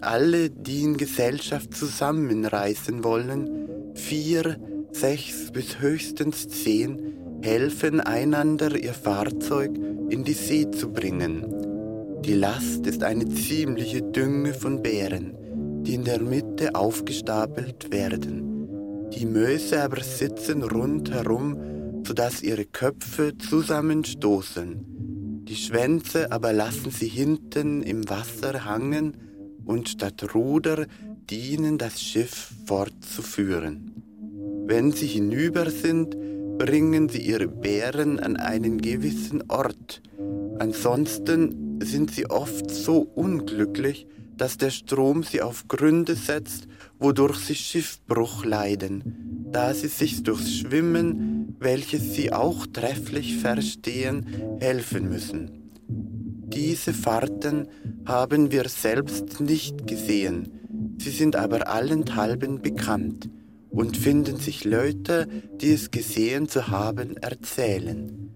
Alle, 0.00 0.50
die 0.50 0.82
in 0.82 0.96
Gesellschaft 0.96 1.74
zusammenreisen 1.74 3.02
wollen, 3.02 3.94
vier, 3.94 4.56
sechs 4.92 5.50
bis 5.50 5.80
höchstens 5.80 6.48
zehn 6.48 7.14
helfen 7.42 8.00
einander 8.00 8.76
ihr 8.76 8.94
Fahrzeug 8.94 9.70
in 10.10 10.24
die 10.24 10.32
See 10.32 10.70
zu 10.70 10.92
bringen. 10.92 11.44
Die 12.24 12.34
Last 12.34 12.86
ist 12.86 13.02
eine 13.02 13.28
ziemliche 13.28 14.02
Dünge 14.02 14.54
von 14.54 14.82
Bären, 14.82 15.34
die 15.88 15.94
in 15.94 16.04
der 16.04 16.20
Mitte 16.20 16.74
aufgestapelt 16.74 17.90
werden. 17.90 19.08
Die 19.14 19.24
Möse 19.24 19.82
aber 19.82 20.02
sitzen 20.02 20.62
rundherum, 20.62 21.56
sodass 22.06 22.42
ihre 22.42 22.66
Köpfe 22.66 23.38
zusammenstoßen. 23.38 25.44
Die 25.48 25.56
Schwänze 25.56 26.30
aber 26.30 26.52
lassen 26.52 26.90
sie 26.90 27.08
hinten 27.08 27.82
im 27.82 28.06
Wasser 28.10 28.66
hangen 28.66 29.16
und 29.64 29.88
statt 29.88 30.34
Ruder 30.34 30.86
dienen, 31.30 31.78
das 31.78 32.02
Schiff 32.02 32.52
fortzuführen. 32.66 34.02
Wenn 34.66 34.92
sie 34.92 35.06
hinüber 35.06 35.70
sind, 35.70 36.14
bringen 36.58 37.08
sie 37.08 37.22
ihre 37.22 37.48
Bären 37.48 38.20
an 38.20 38.36
einen 38.36 38.82
gewissen 38.82 39.42
Ort. 39.48 40.02
Ansonsten 40.58 41.80
sind 41.82 42.10
sie 42.10 42.28
oft 42.28 42.70
so 42.70 43.08
unglücklich, 43.14 44.06
dass 44.38 44.56
der 44.56 44.70
Strom 44.70 45.22
sie 45.22 45.42
auf 45.42 45.68
Gründe 45.68 46.14
setzt, 46.14 46.68
wodurch 46.98 47.38
sie 47.38 47.54
Schiffbruch 47.54 48.44
leiden, 48.44 49.46
da 49.52 49.74
sie 49.74 49.88
sich 49.88 50.22
durchs 50.22 50.54
Schwimmen, 50.54 51.56
welches 51.58 52.14
sie 52.14 52.32
auch 52.32 52.66
trefflich 52.66 53.36
verstehen, 53.36 54.26
helfen 54.60 55.08
müssen. 55.08 55.72
Diese 55.88 56.94
Fahrten 56.94 57.68
haben 58.06 58.52
wir 58.52 58.68
selbst 58.68 59.40
nicht 59.40 59.86
gesehen, 59.86 60.96
sie 60.98 61.10
sind 61.10 61.36
aber 61.36 61.68
allenthalben 61.68 62.62
bekannt 62.62 63.28
und 63.70 63.96
finden 63.96 64.36
sich 64.36 64.64
Leute, 64.64 65.28
die 65.60 65.72
es 65.72 65.90
gesehen 65.90 66.48
zu 66.48 66.68
haben, 66.68 67.16
erzählen. 67.16 68.30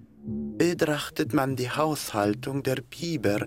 Betrachtet 0.59 1.32
man 1.32 1.56
die 1.56 1.71
Haushaltung 1.71 2.62
der 2.62 2.82
Biber 2.82 3.47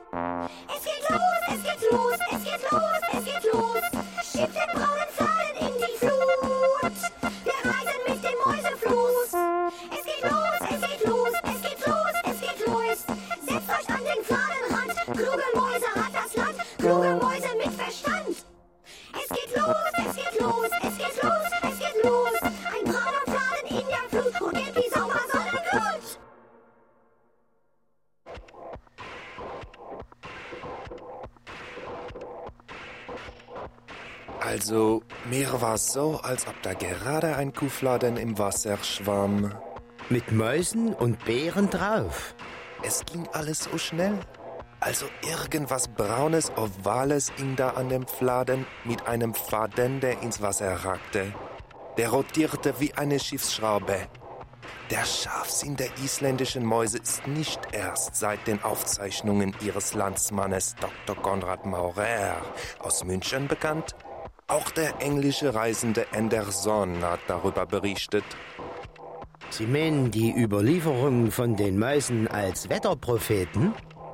Es 0.13 0.83
geht 0.83 1.09
los, 1.09 1.19
es 1.47 1.63
geht 1.63 1.89
los, 1.89 2.13
es 2.31 2.43
geht 2.43 2.71
los, 2.71 2.81
es 3.13 3.23
geht 3.23 3.53
los. 3.53 4.00
So, 35.91 36.19
als 36.23 36.47
ob 36.47 36.61
da 36.61 36.73
gerade 36.73 37.35
ein 37.35 37.53
Kuhfladen 37.53 38.17
im 38.17 38.37
Wasser 38.37 38.77
schwamm. 38.77 39.53
Mit 40.09 40.31
Mäusen 40.31 40.93
und 40.93 41.23
Bären 41.25 41.69
drauf. 41.69 42.35
Es 42.83 43.05
ging 43.05 43.27
alles 43.33 43.65
so 43.65 43.77
schnell. 43.77 44.17
Also 44.79 45.05
irgendwas 45.29 45.87
Braunes, 45.89 46.51
Ovales 46.57 47.31
hing 47.35 47.55
da 47.55 47.71
an 47.71 47.89
dem 47.89 48.07
Fladen 48.07 48.65
mit 48.83 49.05
einem 49.05 49.33
Faden, 49.33 49.99
der 49.99 50.21
ins 50.21 50.41
Wasser 50.41 50.73
ragte. 50.83 51.33
Der 51.97 52.09
rotierte 52.09 52.73
wie 52.79 52.93
eine 52.93 53.19
Schiffsschraube. 53.19 54.07
Der 54.89 55.05
Scharfsinn 55.05 55.75
der 55.75 55.89
isländischen 56.03 56.65
Mäuse 56.65 56.97
ist 56.97 57.27
nicht 57.27 57.59
erst 57.71 58.15
seit 58.15 58.47
den 58.47 58.63
Aufzeichnungen 58.63 59.55
ihres 59.61 59.93
Landsmannes 59.93 60.75
Dr. 60.81 61.21
Konrad 61.21 61.65
Maurer 61.65 62.41
aus 62.79 63.03
München 63.03 63.47
bekannt. 63.47 63.95
Auch 64.51 64.69
der 64.69 64.99
englische 64.99 65.55
Reisende 65.55 66.05
Anderson 66.11 67.01
hat 67.03 67.21
darüber 67.27 67.65
berichtet. 67.65 68.25
Sie 69.49 69.65
meinen 69.65 70.11
die 70.11 70.29
Überlieferung 70.35 71.31
von 71.31 71.55
den 71.55 71.79
Mäusen 71.79 72.27
als 72.27 72.67
Wetterpropheten? 72.67 73.73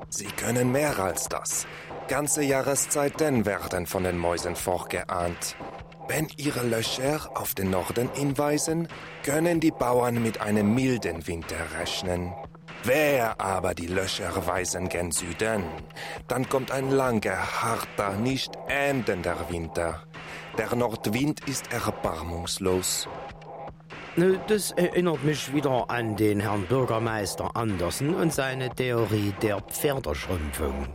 Sie 0.10 0.28
können 0.28 0.72
mehr 0.72 1.00
als 1.00 1.28
das. 1.28 1.66
Ganze 2.08 2.44
Jahreszeiten 2.44 3.48
werden 3.48 3.88
von 3.88 4.04
den 4.04 4.20
Mäusen 4.20 4.56
vorgeahnt. 4.56 5.56
Wenn 6.08 6.28
ihre 6.38 6.68
Löcher 6.68 7.32
auf 7.34 7.56
den 7.56 7.72
Norden 7.72 8.08
hinweisen, 8.14 8.88
können 9.24 9.60
die 9.60 9.72
Bauern 9.72 10.22
mit 10.22 10.40
einem 10.40 10.76
milden 10.76 11.26
Winter 11.26 11.58
rechnen. 11.80 12.32
Wer 12.84 13.42
aber 13.42 13.74
die 13.74 13.88
Löcher 13.88 14.46
weisen 14.46 14.88
gen 14.88 15.12
Süden, 15.12 15.64
dann 16.28 16.48
kommt 16.48 16.72
ein 16.72 16.92
langer, 16.92 17.62
harter, 17.62 18.14
nicht 18.14 18.52
endender 18.68 19.50
Winter. 19.50 20.07
Der 20.58 20.76
Nordwind 20.76 21.48
ist 21.48 21.72
erbarmungslos. 21.72 23.08
Das 24.48 24.72
erinnert 24.72 25.24
mich 25.24 25.54
wieder 25.54 25.90
an 25.92 26.16
den 26.16 26.40
Herrn 26.40 26.66
Bürgermeister 26.66 27.56
Andersen 27.56 28.16
und 28.16 28.34
seine 28.34 28.72
Theorie 28.72 29.36
der 29.40 29.62
Pferdeschrumpfung. 29.62 30.88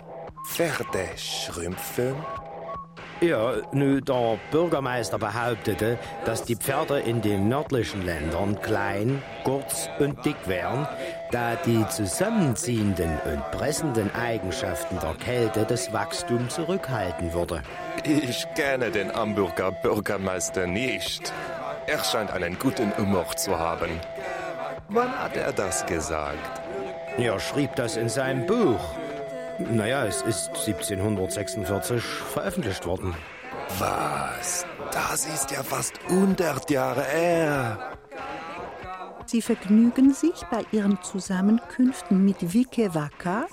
Ja, 3.22 3.52
nö, 3.70 4.00
der 4.00 4.36
Bürgermeister 4.50 5.16
behauptete, 5.16 5.96
dass 6.24 6.42
die 6.42 6.56
Pferde 6.56 6.98
in 6.98 7.22
den 7.22 7.48
nördlichen 7.48 8.04
Ländern 8.04 8.60
klein, 8.60 9.22
kurz 9.44 9.88
und 10.00 10.24
dick 10.24 10.36
wären, 10.46 10.88
da 11.30 11.54
die 11.54 11.86
zusammenziehenden 11.88 13.20
und 13.24 13.48
pressenden 13.52 14.12
Eigenschaften 14.12 14.98
der 14.98 15.14
Kälte 15.14 15.64
das 15.64 15.92
Wachstum 15.92 16.48
zurückhalten 16.48 17.32
würde. 17.32 17.62
Ich 18.02 18.44
kenne 18.56 18.90
den 18.90 19.12
Hamburger 19.12 19.70
Bürgermeister 19.70 20.66
nicht. 20.66 21.32
Er 21.86 22.02
scheint 22.02 22.32
einen 22.32 22.58
guten 22.58 22.92
Humor 22.98 23.28
zu 23.36 23.56
haben. 23.56 24.00
Wann 24.88 25.16
hat 25.16 25.36
er 25.36 25.52
das 25.52 25.86
gesagt? 25.86 26.60
Er 27.18 27.38
schrieb 27.38 27.76
das 27.76 27.96
in 27.96 28.08
seinem 28.08 28.46
Buch. 28.46 28.80
Naja, 29.70 30.06
es 30.06 30.22
ist 30.22 30.48
1746 30.48 32.02
veröffentlicht 32.02 32.86
worden. 32.86 33.14
Was? 33.78 34.66
Das 34.92 35.26
ist 35.26 35.50
ja 35.50 35.62
fast 35.62 35.94
100 36.08 36.70
Jahre 36.70 37.02
her. 37.02 37.96
Sie 39.26 39.40
vergnügen 39.40 40.12
sich 40.12 40.42
bei 40.50 40.64
ihren 40.72 41.00
Zusammenkünften 41.02 42.24
mit 42.24 42.52
Vikevaka, 42.52 43.46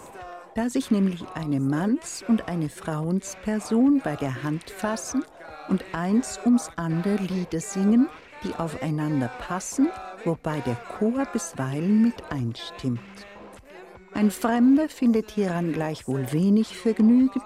da 0.55 0.69
sich 0.69 0.91
nämlich 0.91 1.23
eine 1.35 1.59
Manns- 1.59 2.23
und 2.27 2.47
eine 2.47 2.69
Frauensperson 2.69 4.01
bei 4.03 4.15
der 4.15 4.43
Hand 4.43 4.69
fassen 4.69 5.23
und 5.69 5.85
eins 5.93 6.39
ums 6.43 6.69
andere 6.75 7.15
Lieder 7.15 7.61
singen, 7.61 8.09
die 8.43 8.53
aufeinander 8.55 9.29
passen, 9.47 9.89
wobei 10.25 10.59
der 10.61 10.75
Chor 10.75 11.25
bisweilen 11.31 12.01
mit 12.01 12.15
einstimmt. 12.29 12.99
Ein 14.19 14.31
Fremder 14.31 14.89
findet 14.89 15.31
hieran 15.31 15.71
gleichwohl 15.71 16.29
wenig 16.33 16.75
Vergnügen, 16.75 17.41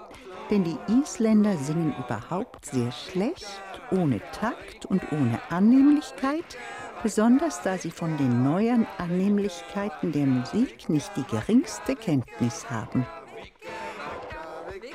denn 0.50 0.64
die 0.64 0.76
Isländer 0.92 1.56
singen 1.56 1.94
überhaupt 2.04 2.66
sehr 2.66 2.90
schlecht, 2.90 3.46
ohne 3.92 4.20
Takt 4.32 4.84
und 4.84 5.12
ohne 5.12 5.38
Annehmlichkeit, 5.50 6.58
besonders 7.00 7.62
da 7.62 7.78
sie 7.78 7.92
von 7.92 8.16
den 8.16 8.42
neueren 8.42 8.88
Annehmlichkeiten 8.98 10.10
der 10.10 10.26
Musik 10.26 10.88
nicht 10.88 11.12
die 11.16 11.22
geringste 11.30 11.94
Kenntnis 11.94 12.68
haben. 12.68 13.06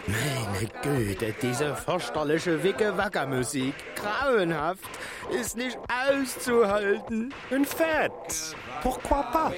Meine 0.06 0.68
Güte, 0.82 1.34
diese 1.42 1.76
fürchterliche 1.78 2.62
Wicke-Wacker-Musik. 2.62 3.74
Grauenhaft. 3.96 4.90
Ist 5.32 5.56
nicht 5.56 5.78
auszuhalten. 5.88 7.34
Ein 7.52 7.64
Fett. 7.64 8.56
Pourquoi 8.82 9.22
pas? 9.32 9.54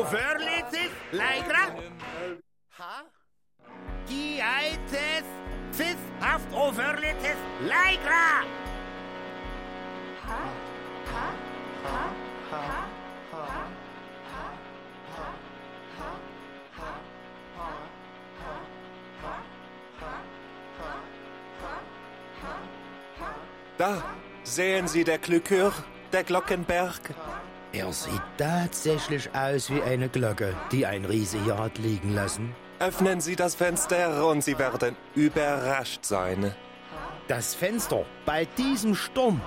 Haft, 0.00 0.14
overlitzis, 0.14 0.90
leigra. 1.12 1.74
Ha? 2.78 3.04
Geites, 4.08 5.24
cis, 5.72 5.96
haft, 6.20 6.52
overlitzis, 6.52 7.36
leigra. 7.66 8.44
Da 23.78 24.02
sehen 24.44 24.88
Sie 24.88 25.04
der 25.04 25.18
Glückür, 25.18 25.72
der 26.12 26.24
Glockenberg. 26.24 27.14
Er 27.72 27.92
sieht 27.92 28.22
tatsächlich 28.36 29.30
aus 29.34 29.70
wie 29.70 29.80
eine 29.82 30.08
Glocke, 30.08 30.54
die 30.72 30.84
ein 30.86 31.04
Riese 31.04 31.42
hier 31.44 31.56
hat 31.56 31.78
liegen 31.78 32.14
lassen. 32.14 32.54
Öffnen 32.80 33.20
Sie 33.20 33.36
das 33.36 33.54
Fenster 33.54 34.26
und 34.26 34.42
Sie 34.42 34.58
werden 34.58 34.96
überrascht 35.14 36.04
sein. 36.04 36.52
Das 37.28 37.54
Fenster 37.54 38.04
bei 38.26 38.44
diesem 38.44 38.94
Sturm. 38.94 39.40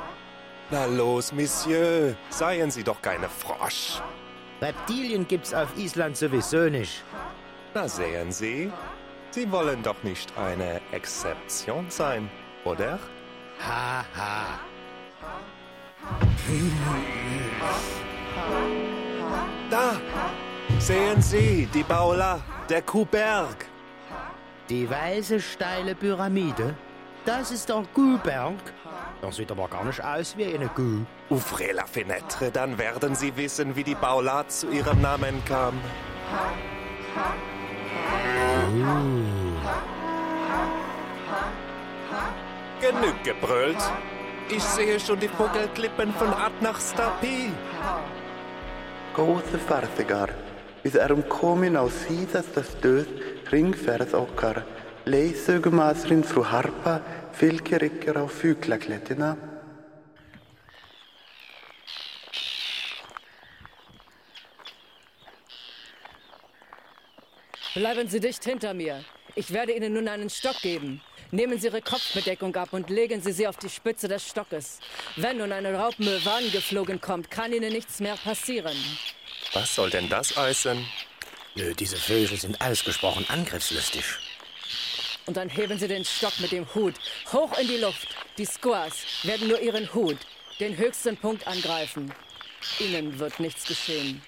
Na 0.72 0.86
los, 0.86 1.34
Monsieur, 1.34 2.16
seien 2.30 2.72
Sie 2.72 2.84
doch 2.84 3.02
keine 3.02 3.28
Frosch. 3.28 4.02
Reptilien 4.62 5.28
gibt's 5.28 5.54
auf 5.54 5.78
Island 5.78 6.16
sowieso 6.16 6.70
nicht. 6.70 7.04
Na 7.74 7.90
sehen 7.90 8.32
Sie, 8.32 8.72
Sie 9.32 9.52
wollen 9.52 9.84
doch 9.84 10.02
nicht 10.04 10.38
eine 10.38 10.80
Exzeption 10.92 11.90
sein, 11.90 12.30
oder? 12.64 13.00
Ha, 13.60 14.06
ha. 14.16 14.60
Da, 19.70 19.94
sehen 20.80 21.22
Sie, 21.22 21.68
die 21.74 21.84
Baula, 21.84 22.40
der 22.70 22.82
Kuhberg. 22.82 23.66
Die 24.70 24.90
weiße 24.90 25.40
steile 25.40 25.96
Pyramide, 25.96 26.76
das 27.26 27.52
ist 27.52 27.70
der 27.70 27.84
Kuhberg. 27.94 28.54
Das 29.22 29.38
sieht 29.38 29.52
aber 29.52 29.68
gar 29.68 29.86
nicht 29.86 30.04
aus 30.04 30.36
wie 30.36 30.54
eine 30.54 30.68
Kuh. 30.68 31.06
Ouvrez 31.30 31.74
la 31.74 31.86
fenêtre, 31.86 32.52
dann 32.52 32.78
werden 32.78 33.16
Sie 33.16 33.36
wissen, 33.38 33.76
wie 33.76 33.84
die 33.84 33.96
Baula 33.96 34.48
zu 34.48 34.70
ihrem 34.70 35.02
Namen 35.02 35.44
kam. 35.46 35.80
Genug 42.82 43.24
gebrüllt. 43.24 43.78
Ich 44.50 44.64
sehe 44.64 45.00
schon 45.00 45.20
die 45.20 45.30
Vogelklippen 45.30 46.14
von 46.14 46.34
Adnachstapi. 46.34 47.52
Góðu 49.14 49.60
farþegar, 49.62 50.32
við 50.82 50.96
erum 50.98 51.20
komin 51.30 51.76
á 51.78 51.86
síðasta 51.86 52.64
stöð 52.66 53.12
ringferð 53.52 54.16
okkar. 54.18 54.64
Leiðsögumadurinn 55.06 56.24
frú 56.26 56.42
Harpa 56.50 56.96
fylgir 57.38 57.86
ykkur 57.86 58.18
á 58.18 58.26
fuglaklettina. 58.26 59.36
Bleiben 67.76 68.10
Sie 68.10 68.20
dicht 68.20 68.44
hinter 68.44 68.74
mir. 68.74 69.06
Ich 69.36 69.54
werde 69.54 69.74
Ihnen 69.74 69.94
nun 69.94 70.08
einen 70.08 70.30
Stock 70.32 70.60
geben. 70.64 71.02
Nehmen 71.34 71.60
Sie 71.60 71.66
Ihre 71.66 71.82
Kopfbedeckung 71.82 72.56
ab 72.56 72.74
und 72.74 72.92
legen 72.92 73.20
Sie 73.20 73.32
sie 73.32 73.48
auf 73.48 73.58
die 73.58 73.68
Spitze 73.68 74.08
des 74.08 74.30
Stockes. 74.30 74.78
Wenn 75.16 75.38
nun 75.38 75.52
eine 75.52 75.74
Raubmöwe 75.74 76.32
angeflogen 76.32 77.02
kommt, 77.02 77.32
kann 77.32 77.52
Ihnen 77.52 77.74
nichts 77.74 78.00
mehr 78.00 78.16
passieren. 78.18 78.78
Was 79.52 79.74
soll 79.74 79.90
denn 79.90 80.08
das 80.10 80.38
heißen? 80.38 80.86
Nö, 81.56 81.74
diese 81.74 81.98
Vögel 81.98 82.38
sind 82.38 82.62
ausgesprochen 82.62 83.26
angriffslustig. 83.30 84.04
Und 85.26 85.36
dann 85.36 85.50
heben 85.50 85.80
Sie 85.80 85.88
den 85.88 86.06
Stock 86.06 86.40
mit 86.40 86.52
dem 86.52 86.72
Hut 86.76 86.94
hoch 87.32 87.58
in 87.58 87.68
die 87.68 87.78
Luft. 87.78 88.10
Die 88.38 88.46
Squaws 88.46 89.04
werden 89.24 89.48
nur 89.48 89.60
Ihren 89.60 89.92
Hut, 89.92 90.20
den 90.60 90.78
höchsten 90.78 91.18
Punkt 91.18 91.48
angreifen. 91.48 92.14
Ihnen 92.78 93.18
wird 93.18 93.40
nichts 93.40 93.66
geschehen. 93.66 94.22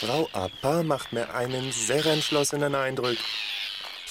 Frau 0.00 0.30
Appa 0.32 0.82
macht 0.82 1.12
mir 1.12 1.28
einen 1.34 1.72
sehr 1.72 2.06
entschlossenen 2.06 2.74
Eindruck. 2.74 3.18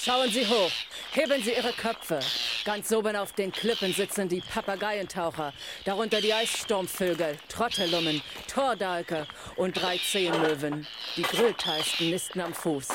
Schauen 0.00 0.30
Sie 0.30 0.46
hoch, 0.46 0.70
heben 1.18 1.42
Sie 1.42 1.52
Ihre 1.52 1.72
Köpfe. 1.72 2.20
Ganz 2.64 2.92
oben 2.92 3.16
auf 3.16 3.32
den 3.32 3.50
Klippen 3.50 3.92
sitzen 3.92 4.28
die 4.28 4.40
Papageientaucher, 4.40 5.52
darunter 5.84 6.20
die 6.20 6.32
Eissturmvögel, 6.32 7.36
Trottelummen, 7.48 8.22
Tordalke 8.46 9.26
und 9.56 9.76
drei 9.76 9.98
Zehenmöwen. 9.98 10.86
Die 11.16 11.22
Grillteisten 11.22 12.10
nisten 12.10 12.40
am 12.40 12.54
Fuß. 12.54 12.86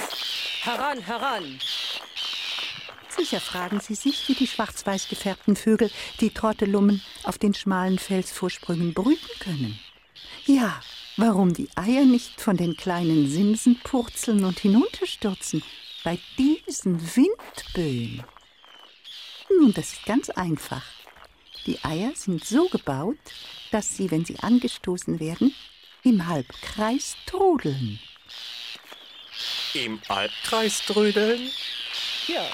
Heran, 0.61 0.99
heran! 0.99 1.59
Sicher 3.09 3.41
fragen 3.41 3.81
Sie 3.81 3.95
sich, 3.95 4.27
wie 4.29 4.35
die 4.35 4.47
schwarz-weiß 4.47 5.09
gefärbten 5.09 5.57
Vögel, 5.57 5.91
die 6.21 6.29
Trottelummen, 6.29 7.01
auf 7.23 7.37
den 7.37 7.53
schmalen 7.53 7.99
Felsvorsprüngen 7.99 8.93
brüten 8.93 9.39
können. 9.39 9.77
Ja, 10.45 10.81
warum 11.17 11.53
die 11.53 11.69
Eier 11.75 12.05
nicht 12.05 12.39
von 12.39 12.55
den 12.55 12.77
kleinen 12.77 13.29
Simsen 13.29 13.79
purzeln 13.83 14.45
und 14.45 14.59
hinunterstürzen 14.59 15.61
bei 16.03 16.19
diesen 16.37 16.99
Windböen. 17.15 18.23
Nun, 19.49 19.73
das 19.73 19.93
ist 19.93 20.05
ganz 20.05 20.29
einfach. 20.29 20.83
Die 21.65 21.83
Eier 21.83 22.11
sind 22.15 22.43
so 22.43 22.67
gebaut, 22.67 23.17
dass 23.71 23.95
sie, 23.95 24.11
wenn 24.11 24.25
sie 24.25 24.37
angestoßen 24.39 25.19
werden, 25.19 25.55
im 26.03 26.27
Halbkreis 26.27 27.15
trudeln. 27.25 27.99
Im 29.73 29.99
Halbkreis 30.09 30.83
trödeln? 30.85 31.49
Ja, 32.27 32.45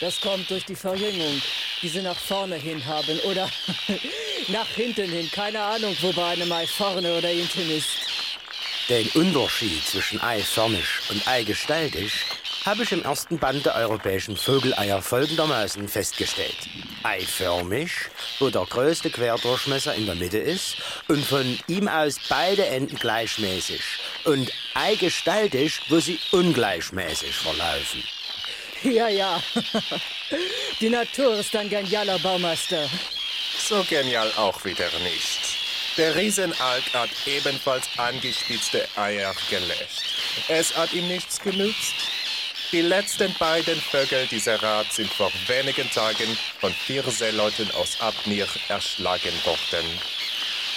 das 0.00 0.20
kommt 0.20 0.50
durch 0.50 0.64
die 0.66 0.76
Verjüngung, 0.76 1.40
die 1.80 1.88
sie 1.88 2.02
nach 2.02 2.18
vorne 2.18 2.56
hin 2.56 2.84
haben 2.84 3.18
oder 3.20 3.50
nach 4.48 4.68
hinten 4.68 5.10
hin. 5.10 5.30
Keine 5.30 5.60
Ahnung, 5.60 5.96
wo 6.00 6.12
bei 6.12 6.32
einem 6.32 6.52
Ei 6.52 6.66
vorne 6.66 7.16
oder 7.16 7.28
hinten 7.28 7.70
ist. 7.70 7.88
Den 8.88 9.08
Unterschied 9.14 9.84
zwischen 9.84 10.20
eiförmig 10.20 10.84
und 11.10 11.26
eigestaltig 11.26 12.12
habe 12.66 12.82
ich 12.82 12.90
im 12.90 13.04
ersten 13.04 13.38
Band 13.38 13.64
der 13.64 13.76
europäischen 13.76 14.36
Vogeleier 14.36 15.00
folgendermaßen 15.00 15.88
festgestellt. 15.88 16.56
Eiförmig, 17.04 17.92
wo 18.40 18.50
der 18.50 18.64
größte 18.64 19.08
Querdurchmesser 19.08 19.94
in 19.94 20.06
der 20.06 20.16
Mitte 20.16 20.38
ist 20.38 20.76
und 21.06 21.24
von 21.24 21.58
ihm 21.68 21.86
aus 21.86 22.16
beide 22.28 22.66
Enden 22.66 22.96
gleichmäßig. 22.96 23.80
Und 24.24 24.50
eigestaltig, 24.74 25.80
wo 25.88 26.00
sie 26.00 26.18
ungleichmäßig 26.32 27.36
verlaufen. 27.36 28.02
Ja, 28.82 29.08
ja. 29.08 29.40
Die 30.80 30.90
Natur 30.90 31.36
ist 31.36 31.54
ein 31.54 31.70
genialer 31.70 32.18
Baumeister. 32.18 32.88
So 33.58 33.84
genial 33.88 34.30
auch 34.36 34.64
wieder 34.64 34.90
nicht. 35.04 35.40
Der 35.96 36.14
Riesenalk 36.14 36.92
hat 36.92 37.10
ebenfalls 37.26 37.88
angespitzte 37.96 38.86
Eier 38.96 39.34
gelöscht. 39.48 40.02
Es 40.48 40.76
hat 40.76 40.92
ihm 40.92 41.06
nichts 41.08 41.40
genützt. 41.40 42.05
Die 42.72 42.82
letzten 42.82 43.32
beiden 43.34 43.80
Vögel 43.80 44.26
dieser 44.26 44.60
Art 44.62 44.92
sind 44.92 45.08
vor 45.08 45.30
wenigen 45.46 45.88
Tagen 45.90 46.36
von 46.60 46.72
vier 46.72 47.04
Seeleuten 47.04 47.70
aus 47.72 48.00
Abnir 48.00 48.48
erschlagen 48.68 49.32
worden. 49.44 49.86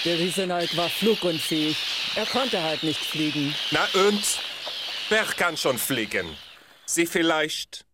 Der 0.06 0.19
Riesenalk 0.19 0.78
war 0.78 0.89
flugunfähig. 0.89 1.75
Er 2.15 2.28
konnte 2.28 2.62
halt 2.62 2.84
nicht 2.84 2.99
fliegen. 2.99 3.56
Na 3.71 3.88
und? 3.93 4.39
Wer 5.10 5.23
kann 5.25 5.58
schon 5.58 5.80
fliegen? 5.80 6.38
Sie 6.86 7.08
vielleicht? 7.08 7.86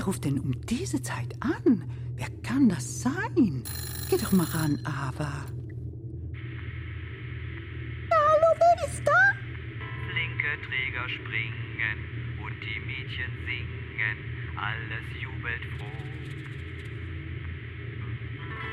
Wer 0.00 0.06
ruft 0.06 0.24
denn 0.24 0.38
um 0.38 0.58
diese 0.64 1.02
Zeit 1.02 1.36
an? 1.40 1.84
Wer 2.16 2.28
kann 2.42 2.70
das 2.70 3.02
sein? 3.02 3.62
Geh 4.08 4.16
doch 4.16 4.32
mal 4.32 4.46
ran, 4.46 4.80
Ava. 4.82 5.44
Hallo, 8.10 8.50
wer 8.56 8.88
ist 8.88 9.02
da? 9.04 9.20
Flinke 10.08 10.52
Träger 10.66 11.06
springen 11.06 11.98
und 12.42 12.56
die 12.64 12.80
Mädchen 12.80 13.30
singen, 13.44 14.16
alles 14.56 15.04
jubelt 15.20 15.64
froh. 15.76 16.08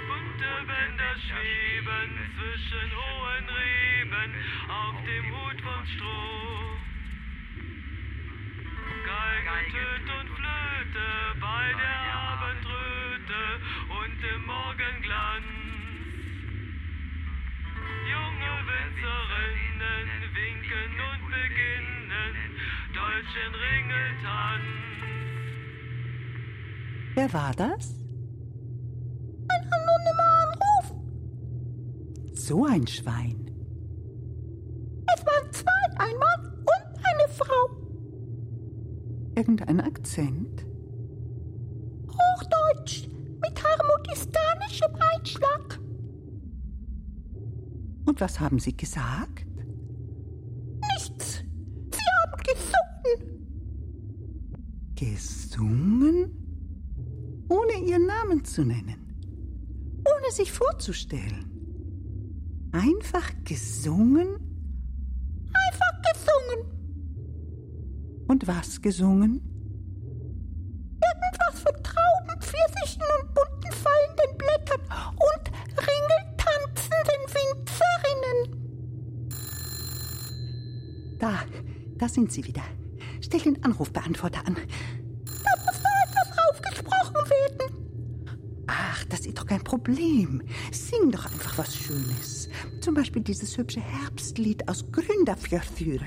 Bunte 0.08 0.52
Bänder 0.66 1.14
schweben 1.28 2.10
zwischen 2.40 2.90
hohen 2.96 3.46
Reben 3.60 4.32
auf 4.70 4.96
dem 5.04 5.26
Hut 5.36 5.60
von 5.60 5.86
Stroh. 5.88 6.77
Geige, 9.08 9.48
Tönt 9.72 10.10
und 10.20 10.30
Flöte 10.36 11.08
bei 11.40 11.66
der 11.82 12.00
Abendröte 12.28 13.42
und 13.88 14.20
im 14.36 14.42
Morgenglanz. 14.46 15.48
Junge 18.12 18.54
Winzerinnen 18.68 20.08
winken 20.36 20.92
und 21.08 21.24
beginnen 21.32 22.34
deutschen 22.94 23.52
Ringeltanz. 23.64 24.76
Wer 27.16 27.32
war 27.32 27.54
das? 27.54 27.96
Ein 29.48 29.64
anonymer 29.72 30.32
Anruf. 30.44 30.86
So 32.34 32.66
ein 32.66 32.86
Schwein. 32.86 33.47
Irgendein 39.38 39.80
Akzent? 39.82 40.66
Hochdeutsch 42.08 43.08
mit 43.40 43.64
harmoniskanischem 43.64 44.96
Einschlag. 45.14 45.80
Und 48.06 48.20
was 48.20 48.40
haben 48.40 48.58
Sie 48.58 48.76
gesagt? 48.76 49.46
Nichts. 50.92 51.44
Sie 51.92 52.02
haben 52.18 52.42
gesungen. 52.48 53.38
Gesungen? 54.96 56.32
Ohne 57.48 57.88
Ihren 57.88 58.08
Namen 58.08 58.44
zu 58.44 58.66
nennen. 58.66 59.22
Ohne 60.00 60.32
sich 60.32 60.52
vorzustellen. 60.52 61.46
Einfach 62.72 63.32
gesungen? 63.44 64.47
Was 68.48 68.82
gesungen? 68.82 69.42
Irgendwas 71.02 71.62
von 71.62 71.84
Trauben, 71.84 72.42
Pfirsichen 72.42 73.04
und 73.22 73.34
bunten 73.34 73.72
fallenden 73.74 74.38
Blättern 74.38 74.82
und 75.12 75.52
ringeltanzenden 75.78 77.22
Winzerinnen. 77.36 78.40
Da, 81.20 81.44
da 81.98 82.10
sind 82.10 82.32
Sie 82.32 82.46
wieder. 82.46 82.64
Stell 83.22 83.42
den 83.42 83.64
Anrufbeantworter 83.64 84.46
an. 84.46 84.56
Da 84.56 85.52
muss 85.66 85.82
noch 85.84 85.98
etwas 86.08 86.38
raufgesprochen 86.38 87.30
werden. 87.30 87.58
Ach, 88.68 89.04
das 89.06 89.26
ist 89.26 89.38
doch 89.38 89.46
kein 89.46 89.64
Problem. 89.64 90.42
Sing 90.72 91.12
doch 91.12 91.26
einfach 91.26 91.58
was 91.58 91.76
Schönes. 91.76 92.50
Zum 92.82 92.94
Beispiel 92.94 93.22
dieses 93.22 93.58
hübsche 93.58 93.82
Herbstlied 93.82 94.68
aus 94.70 94.86
Gründerfjörður. 94.92 96.06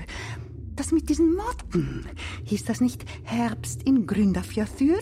Mit 0.91 1.09
diesen 1.09 1.35
Motten. 1.35 2.05
Hieß 2.45 2.65
das 2.65 2.81
nicht 2.81 3.05
Herbst 3.23 3.83
in 3.83 4.05
Gründerfjörður? 4.05 5.01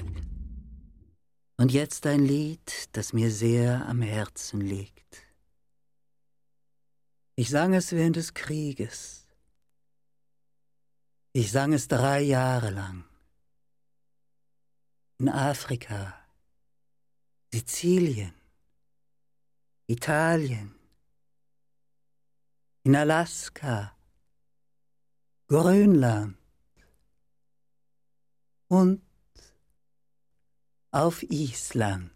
Und 1.58 1.71
jetzt 1.71 2.06
ein 2.06 2.23
Lied, 2.23 2.89
das 2.95 3.12
mir 3.12 3.32
sehr 3.32 3.88
am 3.88 4.02
Herzen 4.02 4.62
liegt. 4.62 5.17
Ich 7.36 7.49
sang 7.49 7.73
es 7.73 7.91
während 7.91 8.17
des 8.17 8.34
Krieges. 8.34 9.28
Ich 11.34 11.52
sang 11.52 11.73
es 11.73 11.88
drei 11.88 12.21
Jahre 12.21 12.69
lang. 12.69 13.04
In 15.17 15.30
Afrika, 15.30 16.13
Sizilien, 17.52 18.34
Italien, 19.88 20.75
in 22.84 22.95
Alaska, 22.95 23.98
Grönland 25.49 26.38
und 28.67 29.01
auf 30.91 31.23
Island. 31.23 32.12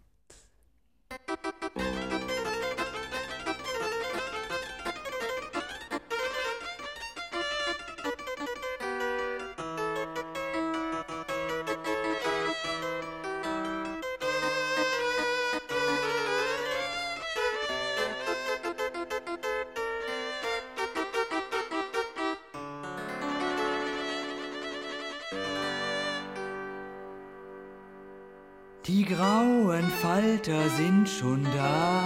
Schon 31.24 31.44
da. 31.44 32.04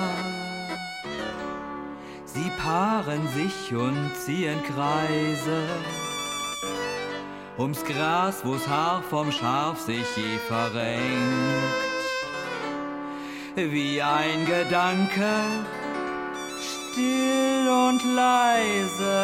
Sie 2.24 2.50
paaren 2.62 3.26
sich 3.28 3.74
und 3.74 4.10
ziehen 4.14 4.62
Kreise. 4.62 5.60
Ums 7.58 7.84
Gras, 7.84 8.44
wo's 8.44 8.68
Haar 8.68 9.02
vom 9.02 9.32
Schaf 9.32 9.80
sich 9.80 10.06
je 10.16 10.38
verrenkt. 10.46 12.04
Wie 13.56 14.00
ein 14.00 14.46
Gedanke, 14.46 15.32
still 16.68 17.68
und 17.86 18.00
leise. 18.14 19.18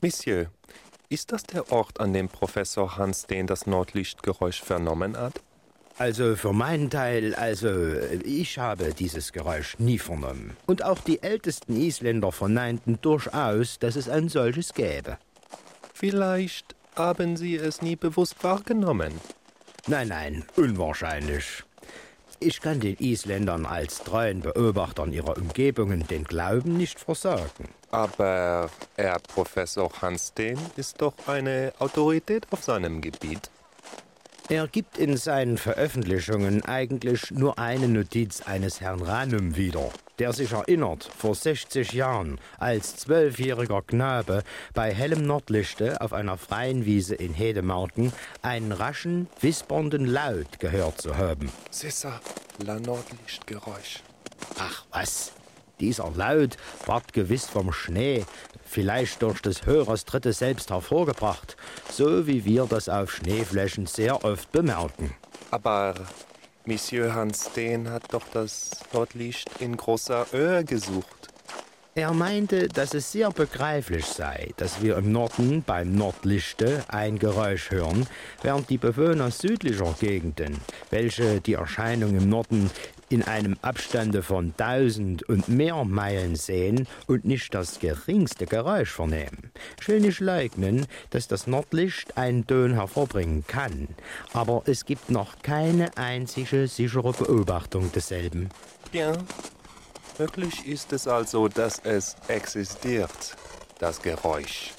Monsieur, 0.00 0.46
ist 1.08 1.32
das 1.32 1.42
der 1.42 1.72
Ort, 1.72 1.98
an 1.98 2.12
dem 2.12 2.28
Professor 2.28 2.96
Hans 2.96 3.26
den 3.26 3.48
das 3.48 3.66
Nordlichtgeräusch 3.66 4.62
vernommen 4.62 5.16
hat? 5.16 5.40
Also 5.98 6.36
für 6.36 6.52
meinen 6.52 6.88
Teil, 6.88 7.34
also 7.34 7.68
ich 8.24 8.58
habe 8.58 8.94
dieses 8.94 9.32
Geräusch 9.32 9.76
nie 9.80 9.98
vernommen. 9.98 10.56
Und 10.66 10.84
auch 10.84 11.00
die 11.00 11.20
ältesten 11.24 11.76
Isländer 11.76 12.30
verneinten 12.30 13.00
durchaus, 13.00 13.80
dass 13.80 13.96
es 13.96 14.08
ein 14.08 14.28
solches 14.28 14.72
gäbe. 14.74 15.18
Vielleicht 15.92 16.76
haben 16.94 17.36
Sie 17.36 17.56
es 17.56 17.82
nie 17.82 17.96
bewusst 17.96 18.44
wahrgenommen. 18.44 19.14
Nein, 19.88 20.08
nein, 20.08 20.44
unwahrscheinlich. 20.54 21.64
Ich 22.38 22.60
kann 22.60 22.78
den 22.78 22.96
Isländern 22.98 23.66
als 23.66 23.98
treuen 24.04 24.42
Beobachtern 24.42 25.12
ihrer 25.12 25.36
Umgebungen 25.36 26.06
den 26.06 26.22
Glauben 26.22 26.76
nicht 26.76 27.00
versagen. 27.00 27.68
Aber 27.90 28.70
Herr 28.96 29.18
Professor 29.20 29.90
Hanstein 30.02 30.58
ist 30.76 31.00
doch 31.00 31.14
eine 31.26 31.72
Autorität 31.78 32.46
auf 32.50 32.62
seinem 32.62 33.00
Gebiet. 33.00 33.50
Er 34.50 34.66
gibt 34.66 34.96
in 34.96 35.18
seinen 35.18 35.58
Veröffentlichungen 35.58 36.64
eigentlich 36.64 37.30
nur 37.30 37.58
eine 37.58 37.86
Notiz 37.86 38.40
eines 38.40 38.80
Herrn 38.80 39.02
Ranum 39.02 39.56
wieder, 39.56 39.90
der 40.18 40.32
sich 40.32 40.52
erinnert, 40.52 41.04
vor 41.04 41.34
60 41.34 41.92
Jahren, 41.92 42.40
als 42.58 42.96
zwölfjähriger 42.96 43.82
Knabe 43.82 44.42
bei 44.72 44.94
hellem 44.94 45.26
Nordlichte 45.26 46.00
auf 46.00 46.14
einer 46.14 46.38
freien 46.38 46.86
Wiese 46.86 47.14
in 47.14 47.34
Hedemarken 47.34 48.10
einen 48.40 48.72
raschen, 48.72 49.28
wispernden 49.42 50.06
Laut 50.06 50.58
gehört 50.60 50.98
zu 50.98 51.18
haben. 51.18 51.52
Sissa, 51.70 52.18
la 52.64 52.80
Nordlichtgeräusch. 52.80 54.02
Ach 54.58 54.86
was, 54.92 55.32
dieser 55.80 56.10
Laut 56.14 56.56
ward 56.86 57.12
gewiss 57.12 57.46
vom 57.46 57.72
Schnee, 57.72 58.24
vielleicht 58.64 59.22
durch 59.22 59.40
des 59.40 59.66
Hörers 59.66 60.04
Dritte 60.04 60.32
selbst 60.32 60.70
hervorgebracht, 60.70 61.56
so 61.90 62.26
wie 62.26 62.44
wir 62.44 62.66
das 62.66 62.88
auf 62.88 63.12
Schneeflächen 63.12 63.86
sehr 63.86 64.24
oft 64.24 64.52
bemerken. 64.52 65.14
Aber 65.50 65.94
Monsieur 66.64 67.14
Hanstein 67.14 67.88
hat 67.90 68.12
doch 68.12 68.24
das 68.32 68.70
Nordlicht 68.92 69.48
in 69.60 69.76
großer 69.76 70.26
Höhe 70.32 70.64
gesucht. 70.64 71.18
Er 71.94 72.12
meinte, 72.12 72.68
dass 72.68 72.94
es 72.94 73.10
sehr 73.10 73.30
begreiflich 73.30 74.04
sei, 74.04 74.50
dass 74.56 74.82
wir 74.82 74.98
im 74.98 75.10
Norden 75.10 75.64
beim 75.66 75.96
Nordlichte 75.96 76.84
ein 76.86 77.18
Geräusch 77.18 77.72
hören, 77.72 78.06
während 78.40 78.70
die 78.70 78.78
Bewohner 78.78 79.32
südlicher 79.32 79.96
Gegenden, 79.98 80.60
welche 80.90 81.40
die 81.40 81.54
Erscheinung 81.54 82.16
im 82.16 82.28
Norden 82.28 82.70
in 83.08 83.22
einem 83.22 83.56
Abstande 83.62 84.22
von 84.22 84.54
tausend 84.56 85.22
und 85.28 85.48
mehr 85.48 85.84
Meilen 85.84 86.36
sehen 86.36 86.86
und 87.06 87.24
nicht 87.24 87.54
das 87.54 87.78
geringste 87.80 88.46
Geräusch 88.46 88.90
vernehmen. 88.90 89.50
Ich 89.80 89.88
will 89.88 90.00
nicht 90.00 90.20
leugnen, 90.20 90.86
dass 91.10 91.28
das 91.28 91.46
Nordlicht 91.46 92.16
einen 92.16 92.46
Ton 92.46 92.74
hervorbringen 92.74 93.46
kann, 93.46 93.88
aber 94.32 94.62
es 94.66 94.84
gibt 94.84 95.10
noch 95.10 95.42
keine 95.42 95.96
einzige 95.96 96.68
sichere 96.68 97.12
Beobachtung 97.12 97.90
desselben. 97.92 98.50
Ja, 98.92 99.12
möglich 100.18 100.66
ist 100.66 100.92
es 100.92 101.06
also, 101.06 101.48
dass 101.48 101.78
es 101.84 102.16
existiert, 102.28 103.36
das 103.78 104.02
Geräusch. 104.02 104.72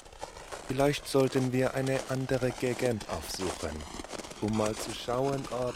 Vielleicht 0.68 1.08
sollten 1.08 1.52
wir 1.52 1.74
eine 1.74 1.98
andere 2.10 2.52
Gegend 2.52 3.04
aufsuchen, 3.08 3.76
um 4.40 4.56
mal 4.56 4.74
zu 4.76 4.92
schauen, 4.92 5.42
ob 5.50 5.74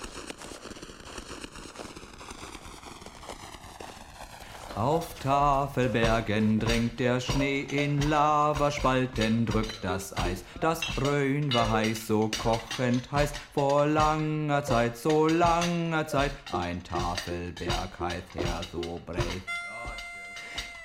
Auf 4.76 5.14
Tafelbergen 5.20 6.58
drängt 6.58 6.98
der 6.98 7.20
Schnee 7.20 7.60
in 7.60 8.00
Lavaspalten, 8.10 9.46
drückt 9.46 9.84
das 9.84 10.16
Eis. 10.16 10.42
Das 10.60 10.80
Rhön 11.00 11.54
war 11.54 11.70
heiß, 11.70 12.08
so 12.08 12.28
kochend 12.42 13.10
heiß, 13.12 13.32
vor 13.54 13.86
langer 13.86 14.64
Zeit, 14.64 14.96
so 14.96 15.28
langer 15.28 16.08
Zeit. 16.08 16.32
Ein 16.52 16.82
Tafelberg 16.82 18.00
heißt 18.00 18.34
her 18.34 18.60
so 18.72 19.00
breit. 19.06 19.22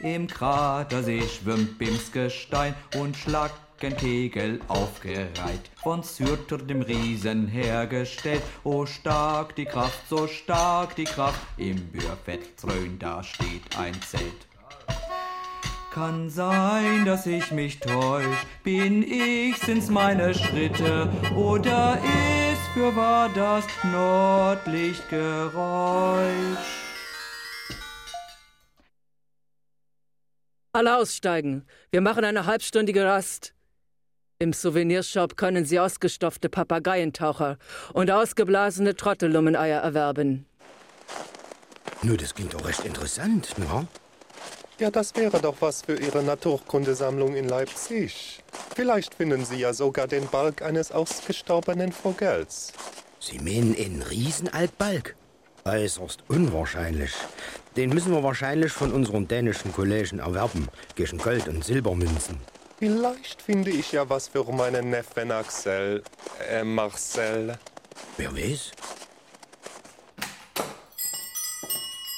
Im 0.02 0.28
Kratersee 0.28 1.24
schwimmt 1.28 1.80
Bims 1.80 2.12
Gestein 2.12 2.76
und 2.96 3.18
Schlackenkegel 3.80 4.60
aufgereiht, 4.68 5.72
von 5.76 6.04
Syrter 6.04 6.58
dem 6.58 6.82
Riesen 6.82 7.48
hergestellt. 7.48 8.42
O 8.64 8.86
stark 8.86 9.56
die 9.56 9.66
Kraft, 9.66 10.08
so 10.10 10.28
stark 10.28 10.96
die 10.96 11.06
Kraft, 11.06 11.40
im 11.58 11.88
Bürfettrön 11.88 13.00
da 13.00 13.24
steht 13.24 13.78
ein 13.78 13.94
Zelt. 14.02 14.48
Kann 15.94 16.30
sein, 16.30 17.06
dass 17.06 17.26
ich 17.26 17.52
mich 17.52 17.80
täusch, 17.80 18.46
bin 18.64 19.02
ich, 19.02 19.58
sind's 19.58 19.90
meine 19.90 20.34
Schritte, 20.34 21.10
oder 21.36 21.98
ist 22.52 22.68
für 22.74 22.96
wahr 22.96 23.30
das 23.34 23.66
Nordlichtgeräusch? 23.92 26.86
Alle 30.74 30.98
aussteigen. 30.98 31.66
Wir 31.92 32.02
machen 32.02 32.24
eine 32.24 32.46
halbstündige 32.46 33.06
Rast. 33.06 33.56
Im 34.42 34.54
Souvenirshop 34.54 35.36
können 35.36 35.66
Sie 35.66 35.82
ausgestopfte 35.82 36.48
Papageientaucher 36.48 37.58
und 37.92 38.10
ausgeblasene 38.10 38.96
Trottellummeneier 38.96 39.82
erwerben. 39.82 40.46
Nur, 42.04 42.16
das 42.16 42.34
klingt 42.34 42.54
doch 42.54 42.66
recht 42.66 42.86
interessant, 42.86 43.54
ne? 43.60 43.86
Ja, 44.80 44.90
das 44.92 45.14
wäre 45.18 45.42
doch 45.42 45.58
was 45.60 45.82
für 45.82 46.00
Ihre 46.00 46.24
Naturkundesammlung 46.24 47.36
in 47.36 47.50
Leipzig. 47.50 48.42
Vielleicht 48.74 49.16
finden 49.16 49.44
Sie 49.44 49.58
ja 49.58 49.74
sogar 49.74 50.08
den 50.08 50.26
Balg 50.28 50.62
eines 50.62 50.94
ausgestorbenen 50.94 51.92
Vogels. 51.92 52.72
Sie 53.20 53.40
meinen 53.40 53.76
einen 53.76 54.04
Riesenaltbalg? 54.04 55.18
Äußerst 55.66 56.24
unwahrscheinlich. 56.30 57.12
Den 57.76 57.90
müssen 57.90 58.14
wir 58.14 58.24
wahrscheinlich 58.24 58.72
von 58.72 58.94
unseren 58.94 59.28
dänischen 59.28 59.74
Kollegen 59.74 60.20
erwerben, 60.20 60.70
gegen 60.96 61.18
Gold- 61.18 61.50
und 61.50 61.66
Silbermünzen. 61.66 62.38
Vielleicht 62.80 63.42
finde 63.42 63.72
ich 63.72 63.92
ja 63.92 64.10
was 64.10 64.30
für 64.30 64.46
meinen 64.54 64.90
Neffen 64.90 65.32
Axel, 65.32 66.02
äh, 66.50 66.64
Marcel. 66.64 67.60
Wer 68.16 68.34
weiß? 68.34 68.72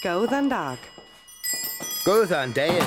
Góðan 0.03 0.49
dag. 0.49 0.77
Góðan 2.05 2.53
Dane. 2.53 2.85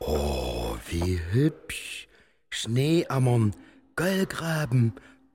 Oh, 0.00 0.76
wie 0.88 1.20
hübsch. 1.30 2.08
Schneeammern, 2.50 3.54
Goldgraben, 3.94 4.94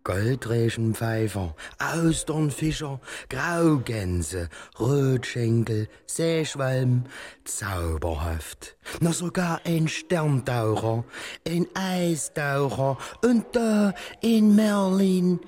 Goldregenpfeifer, 0.09 1.55
Austernfischer, 1.77 2.99
Graugänse, 3.29 4.49
Rotschenkel, 4.79 5.87
Seeschwalben, 6.07 7.05
zauberhaft. 7.45 8.75
Na 9.01 9.13
sogar 9.13 9.61
ein 9.65 9.87
Sterntaucher, 9.87 11.03
ein 11.47 11.67
Eistaucher 11.75 12.97
und 13.23 13.55
da 13.55 13.93
ein 14.23 14.55
Merlin, 14.55 15.41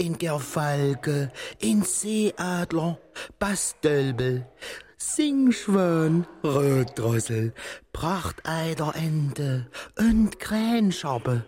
ein 0.00 0.18
Gerfalke, 0.18 1.30
ein 1.62 1.84
Seeadler, 1.84 2.98
Bastölbel, 3.38 4.48
Singschwan, 4.96 6.26
Rotdrossel, 6.42 7.54
Prachteiderente 7.92 9.68
und 9.96 10.40
Krähenscharpe. 10.40 11.44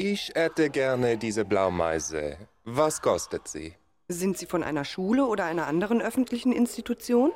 Ich 0.00 0.30
hätte 0.36 0.70
gerne 0.70 1.18
diese 1.18 1.44
Blaumeise. 1.44 2.36
Was 2.62 3.02
kostet 3.02 3.48
sie? 3.48 3.74
Sind 4.06 4.38
Sie 4.38 4.46
von 4.46 4.62
einer 4.62 4.84
Schule 4.84 5.26
oder 5.26 5.44
einer 5.44 5.66
anderen 5.66 6.00
öffentlichen 6.00 6.52
Institution? 6.52 7.32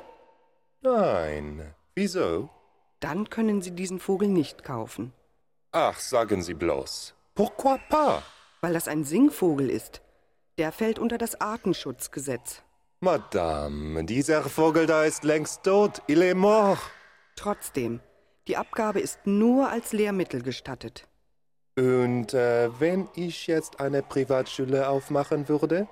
Nein. 0.79 1.75
Wieso? 1.93 2.49
Dann 3.01 3.29
können 3.29 3.61
Sie 3.61 3.71
diesen 3.71 3.99
Vogel 3.99 4.29
nicht 4.29 4.63
kaufen. 4.63 5.11
Ach, 5.73 5.99
sagen 5.99 6.41
Sie 6.41 6.53
bloß. 6.53 7.13
Pourquoi 7.35 7.77
pas? 7.89 8.23
Weil 8.61 8.71
das 8.71 8.87
ein 8.87 9.03
Singvogel 9.03 9.69
ist. 9.69 10.01
Der 10.57 10.71
fällt 10.71 10.99
unter 10.99 11.17
das 11.17 11.41
Artenschutzgesetz. 11.41 12.63
Madame, 13.01 14.05
dieser 14.05 14.41
Vogel 14.41 14.85
da 14.85 15.03
ist 15.03 15.25
längst 15.25 15.63
tot. 15.63 16.01
Il 16.07 16.21
est 16.21 16.37
mort. 16.37 16.79
Trotzdem, 17.35 17.99
die 18.47 18.55
Abgabe 18.55 19.01
ist 19.01 19.19
nur 19.27 19.67
als 19.69 19.91
Lehrmittel 19.91 20.41
gestattet. 20.41 21.09
Und 21.75 22.33
äh, 22.33 22.69
wenn 22.79 23.07
ich 23.15 23.47
jetzt 23.47 23.79
eine 23.79 24.03
Privatschule 24.03 24.87
aufmachen 24.87 25.49
würde? 25.49 25.87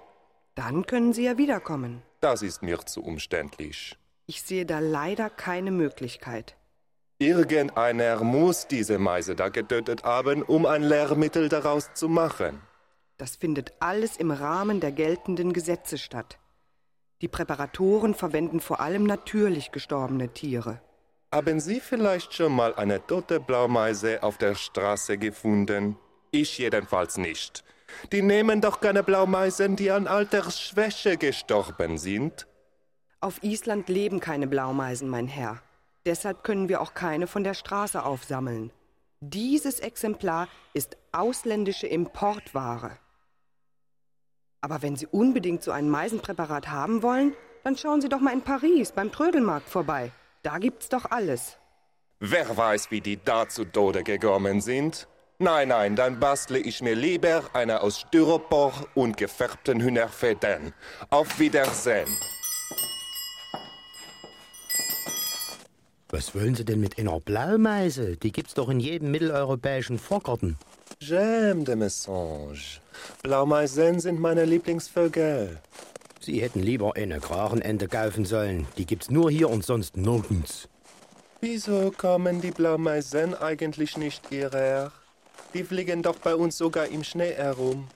Dann 0.56 0.86
können 0.86 1.13
Sie 1.13 1.26
ja 1.26 1.38
wiederkommen. 1.38 2.04
Das 2.20 2.44
ist 2.44 2.62
mir 2.62 2.78
zu 2.86 3.04
umständlich. 3.04 3.98
Ich 4.28 4.44
sehe 4.44 4.65
da 4.65 4.80
leider 4.80 5.30
keine 5.30 5.72
Möglichkeit. 5.72 6.56
Irgendeiner 7.17 8.24
muss 8.24 8.67
diese 8.67 9.00
Meise 9.00 9.36
da 9.36 9.50
getötet 9.50 10.04
haben, 10.04 10.44
um 10.44 10.65
ein 10.65 10.84
Lehrmittel 10.84 11.50
daraus 11.50 11.94
zu 11.94 12.10
machen. 12.10 12.62
Das 13.17 13.36
findet 13.36 13.74
alles 13.80 14.17
im 14.17 14.32
Rahmen 14.32 14.80
der 14.80 14.91
geltenden 14.91 15.54
Gesetze 15.54 15.98
statt. 15.98 16.39
Die 17.22 17.28
Präparatoren 17.28 18.15
verwenden 18.15 18.60
vor 18.60 18.80
allem 18.80 19.04
natürlich 19.04 19.72
gestorbene 19.72 20.30
Tiere. 20.30 20.82
Haben 21.34 21.62
Sie 21.62 21.80
vielleicht 21.80 22.34
schon 22.34 22.52
mal 22.52 22.76
eine 22.76 23.08
tote 23.08 23.39
Blaumeise 23.39 24.22
auf 24.22 24.38
der 24.38 24.54
Straße 24.54 25.17
gefunden? 25.17 25.96
Ich 26.32 26.58
jedenfalls 26.58 27.17
nicht. 27.17 27.63
Die 28.12 28.22
nehmen 28.22 28.60
doch 28.60 28.82
keine 28.82 29.02
Blaumeisen, 29.02 29.78
die 29.78 29.91
an 29.91 30.08
Altersschwäche 30.08 31.15
gestorben 31.15 31.98
sind. 31.98 32.48
Auf 33.22 33.41
Island 33.44 33.88
leben 33.88 34.20
keine 34.20 34.46
Blaumeisen, 34.46 35.08
mein 35.08 35.30
Herr. 35.30 35.62
Deshalb 36.06 36.44
können 36.44 36.67
wir 36.67 36.82
auch 36.82 36.94
keine 36.94 37.28
von 37.28 37.46
der 37.46 37.54
Straße 37.54 38.04
aufsammeln. 38.04 38.72
Dieses 39.22 39.80
Exemplar 39.80 40.50
ist 40.74 40.98
ausländische 41.13 41.88
Importware. 41.88 42.98
Aber 44.60 44.82
wenn 44.82 44.98
Sie 44.98 45.08
unbedingt 45.08 45.63
so 45.63 45.72
ein 45.72 45.89
Meisenpräparat 45.89 46.67
haben 46.67 47.04
wollen, 47.04 47.36
dann 47.63 47.78
schauen 47.78 48.02
Sie 48.02 48.10
doch 48.10 48.20
mal 48.20 48.34
in 48.34 48.41
Paris 48.41 48.91
beim 48.91 49.13
Trödelmarkt 49.13 49.70
vorbei. 49.70 50.12
Da 50.43 50.58
gibt's 50.58 50.89
doch 50.89 51.06
alles. 51.12 51.58
Wer 52.19 52.58
weiß, 52.58 52.89
wie 52.89 53.01
die 53.01 53.19
da 53.23 53.47
zu 53.47 53.65
Tode 53.65 54.04
gekommen 54.04 54.62
sind? 54.62 55.08
Nein, 55.38 55.69
nein, 55.69 55.95
dann 55.95 56.19
bastle 56.19 56.60
ich 56.60 56.82
mir 56.82 56.95
lieber 56.95 57.43
eine 57.54 57.82
aus 57.82 58.01
Styropor 58.01 58.73
und 58.95 59.17
gefärbten 59.17 59.82
Hühnerfedern. 59.82 60.73
Auf 61.10 61.39
Wiedersehen. 61.39 62.08
Was 66.10 66.36
wollen 66.36 66.56
Sie 66.56 66.65
denn 66.65 66.80
mit 66.80 66.99
einer 66.99 67.19
Blaumeise? 67.19 68.17
Die 68.17 68.32
gibt's 68.32 68.54
doch 68.54 68.69
in 68.69 68.80
jedem 68.80 69.12
mitteleuropäischen 69.12 69.97
Vorgarten. 69.97 70.58
J'aime 70.99 71.63
de 71.63 71.75
Messange. 71.75 72.80
Blaumeisen 73.23 73.99
sind 73.99 74.19
meine 74.19 74.45
Lieblingsvögel. 74.45 75.60
Sie 76.22 76.40
hätten 76.40 76.62
lieber 76.62 76.96
eine 76.96 77.20
Krachenente 77.20 77.88
kaufen 77.88 78.26
sollen. 78.26 78.68
Die 78.78 78.86
gibt's 78.86 79.10
nur 79.10 79.32
hier 79.32 79.50
und 79.50 79.66
sonst 79.66 79.98
nirgends. 79.98 80.70
Wieso 81.42 81.90
kommen 81.90 82.40
die 82.40 82.52
Blaumeisen 82.52 83.34
eigentlich 83.34 83.98
nicht 83.98 84.30
hierher? 84.30 84.92
Die 85.56 85.64
fliegen 85.64 86.04
doch 86.04 86.18
bei 86.18 86.36
uns 86.36 86.58
sogar 86.58 86.88
im 86.88 87.04
Schnee 87.04 87.34
herum. 87.34 87.88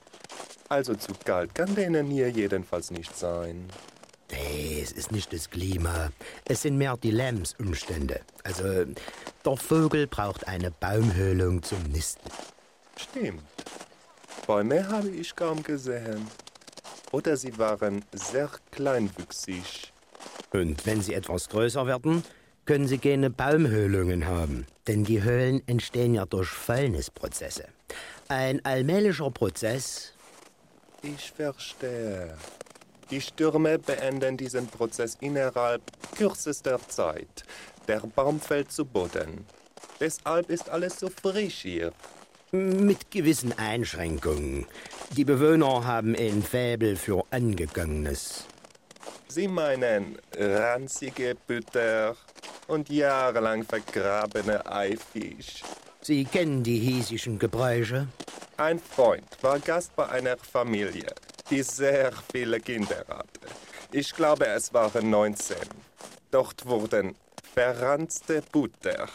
Also 0.68 0.96
zu 0.96 1.14
kalt 1.24 1.54
kann 1.54 1.76
denen 1.76 2.08
hier 2.08 2.30
jedenfalls 2.30 2.90
nicht 2.90 3.16
sein. 3.16 3.68
Nee, 4.32 4.82
es 4.82 4.92
ist 4.92 5.12
nicht 5.12 5.32
das 5.32 5.52
Klima. 5.52 6.12
Es 6.46 6.64
sind 6.64 6.80
mehr 6.80 6.98
die 6.98 7.12
Lebensumstände. 7.12 8.22
Also, 8.44 8.86
der 9.46 9.58
Vogel 9.58 10.08
braucht 10.08 10.48
eine 10.48 10.72
Baumhöhlung 10.72 11.62
zum 11.62 11.84
Nisten. 11.84 12.32
Stimmt. 12.98 13.44
Bäume 14.48 14.88
habe 14.90 15.10
ich 15.10 15.36
kaum 15.36 15.62
gesehen. 15.62 16.28
Oder 17.15 17.38
sie 17.38 17.58
waren 17.58 18.04
sehr 18.13 18.49
kleinwüchsig. 18.71 19.93
Und 20.51 20.86
wenn 20.86 21.01
sie 21.01 21.13
etwas 21.13 21.47
größer 21.47 21.88
werden, 21.88 22.25
können 22.65 22.89
sie 22.89 22.97
keine 22.97 23.30
Baumhöhlungen 23.30 24.25
haben. 24.25 24.67
Denn 24.86 25.06
die 25.06 25.23
Höhlen 25.23 25.65
entstehen 25.65 26.13
ja 26.13 26.25
durch 26.25 26.49
Fäulnisprozesse. 26.49 27.69
Ein 28.28 28.60
allmählicher 28.65 29.32
Prozess. 29.32 30.12
Ich 31.04 31.32
verstehe. 31.32 32.36
Die 33.10 33.21
Stürme 33.21 33.80
beenden 33.80 34.36
diesen 34.36 34.67
Prozess 34.67 35.15
innerhalb 35.21 35.84
kürzester 36.17 36.86
Zeit. 36.86 37.45
Der 37.88 38.01
Baum 38.01 38.41
fällt 38.41 38.73
zu 38.73 38.84
Boden. 38.84 39.45
Deshalb 40.01 40.49
ist 40.49 40.67
alles 40.67 40.99
so 40.99 41.08
frisch 41.10 41.62
hier. 41.62 41.93
Mit 42.56 43.12
gewissen 43.12 43.52
Einschränkungen. 43.60 44.65
Die 45.12 45.26
Bewohner 45.26 45.84
haben 45.84 46.15
ein 46.15 46.41
Fäbel 46.41 46.96
für 46.96 47.26
Angegangenes. 47.30 48.46
Sie 49.28 49.50
meinen 49.50 50.18
ranzige 50.38 51.36
Butter 51.48 52.15
und 52.68 52.88
jahrelang 52.88 53.65
vergrabene 53.65 54.65
Eifisch. 54.65 55.63
Sie 56.00 56.24
kennen 56.24 56.63
die 56.63 56.80
hiesischen 56.80 57.38
Gebräuche? 57.39 58.08
Ein 58.56 58.80
Freund 58.80 59.28
war 59.41 59.60
Gast 59.60 59.94
bei 59.98 60.08
einer 60.08 60.38
Familie, 60.38 61.13
die 61.50 61.62
sehr 61.62 62.13
viele 62.32 62.62
Kinder 62.62 63.04
hatte. 63.10 63.48
Ich 63.91 64.13
glaube, 64.13 64.48
es 64.48 64.74
waren 64.74 65.10
19. 65.10 65.58
Dort 66.32 66.65
wurden 66.65 67.15
verranzte 67.54 68.41
Butter, 68.50 69.10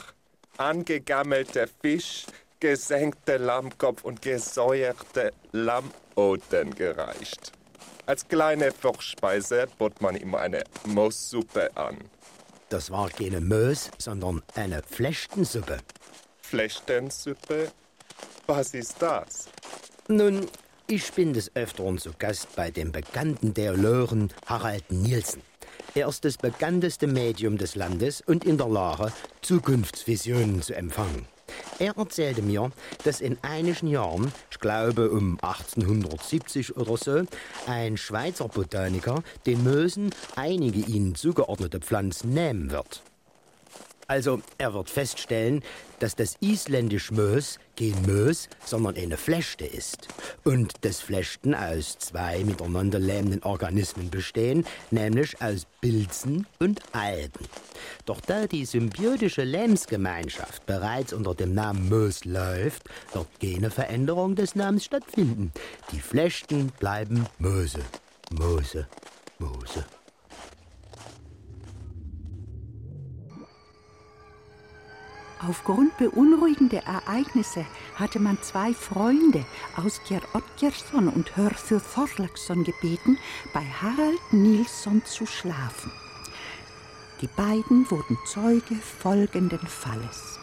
angegammelte 0.59 1.67
Fisch, 1.81 2.27
gesenkte 2.61 3.39
Lammkopf 3.39 4.05
und 4.05 4.23
gesäuerte 4.23 5.33
Lammoten 5.53 6.75
gereicht. 6.75 7.53
Als 8.07 8.29
kleine 8.29 8.71
Vorspeise 8.73 9.67
bot 9.79 10.01
man 10.01 10.17
ihm 10.17 10.35
eine 10.35 10.63
Moossuppe 10.85 11.75
an. 11.77 11.97
Das 12.69 12.91
war 12.91 13.09
keine 13.09 13.41
Mös, 13.41 13.91
sondern 13.99 14.43
eine 14.55 14.83
Flechtensuppe. 14.83 15.79
Flechtensuppe? 16.43 17.73
Was 18.47 18.75
ist 18.75 18.97
das? 19.01 19.49
Nun, 20.09 20.47
ich 20.87 21.13
bin 21.13 21.33
des 21.33 21.55
Öfteren 21.55 21.99
zu 21.99 22.11
Gast 22.19 22.55
bei 22.57 22.71
dem 22.71 22.93
bekannten 22.93 23.55
Theologen 23.55 24.31
Harald 24.47 24.91
Nielsen. 24.91 25.43
Er 25.95 26.09
ist 26.09 26.25
das 26.25 26.37
bekannteste 26.37 27.07
Medium 27.07 27.59
des 27.59 27.75
Landes 27.75 28.21
und 28.21 28.45
in 28.45 28.59
der 28.59 28.69
Lage, 28.69 29.13
Zukunftsvisionen 29.43 30.63
zu 30.63 30.75
empfangen. 30.75 31.27
Er 31.79 31.97
erzählte 31.97 32.43
mir, 32.43 32.71
dass 33.05 33.21
in 33.21 33.39
einigen 33.43 33.87
Jahren, 33.87 34.33
ich 34.51 34.59
glaube 34.59 35.11
um 35.11 35.39
1870 35.43 36.77
oder 36.77 36.97
so, 36.97 37.23
ein 37.67 37.97
Schweizer 37.97 38.49
Botaniker 38.49 39.23
den 39.47 39.63
Mösen 39.63 40.11
einige 40.37 40.81
ihnen 40.81 41.15
zugeordnete 41.15 41.81
Pflanzen 41.81 42.35
nehmen 42.35 42.71
wird. 42.71 43.03
Also, 44.11 44.41
er 44.59 44.75
wird 44.75 44.91
feststellen, 44.91 45.63
dass 46.01 46.17
das 46.17 46.35
isländische 46.41 47.15
Mös 47.15 47.61
kein 47.79 47.95
Mös, 48.07 48.49
sondern 48.65 48.97
eine 48.97 49.17
Flechte 49.17 49.65
ist. 49.65 50.09
Und 50.43 50.85
dass 50.85 50.99
Flechten 50.99 51.55
aus 51.55 51.97
zwei 52.01 52.43
miteinander 52.43 52.99
lebenden 52.99 53.45
Organismen 53.45 54.11
bestehen, 54.11 54.67
nämlich 54.91 55.41
aus 55.41 55.65
Pilzen 55.81 56.49
und 56.59 56.81
Algen. 56.91 57.47
Doch 58.05 58.21
da 58.21 58.49
die 58.49 58.65
symbiotische 58.65 59.45
Lebensgemeinschaft 59.45 60.67
bereits 60.67 61.13
unter 61.13 61.37
dem 61.37 61.55
Namen 61.55 61.89
Mös 61.89 62.25
läuft, 62.25 62.83
wird 63.13 63.29
keine 63.41 63.71
Veränderung 63.71 64.35
des 64.35 64.57
Namens 64.57 64.87
stattfinden. 64.87 65.53
Die 65.93 66.01
Flechten 66.01 66.73
bleiben 66.81 67.27
Möse. 67.39 67.85
Mose, 68.33 68.89
Mose. 69.39 69.85
Aufgrund 75.47 75.97
beunruhigender 75.97 76.83
Ereignisse 76.85 77.65
hatte 77.95 78.21
man 78.21 78.37
zwei 78.43 78.75
Freunde, 78.75 79.47
Ausger 79.75 80.21
Ottgersson 80.35 81.09
und 81.09 81.35
Hörthur 81.35 81.81
Thorlaksson, 81.83 82.63
gebeten, 82.63 83.19
bei 83.55 83.63
Harald 83.63 84.21
Nilsson 84.33 85.03
zu 85.07 85.25
schlafen. 85.25 85.91
Die 87.23 87.29
beiden 87.29 87.91
wurden 87.91 88.19
Zeuge 88.27 88.75
folgenden 88.75 89.67
Falles. 89.67 90.40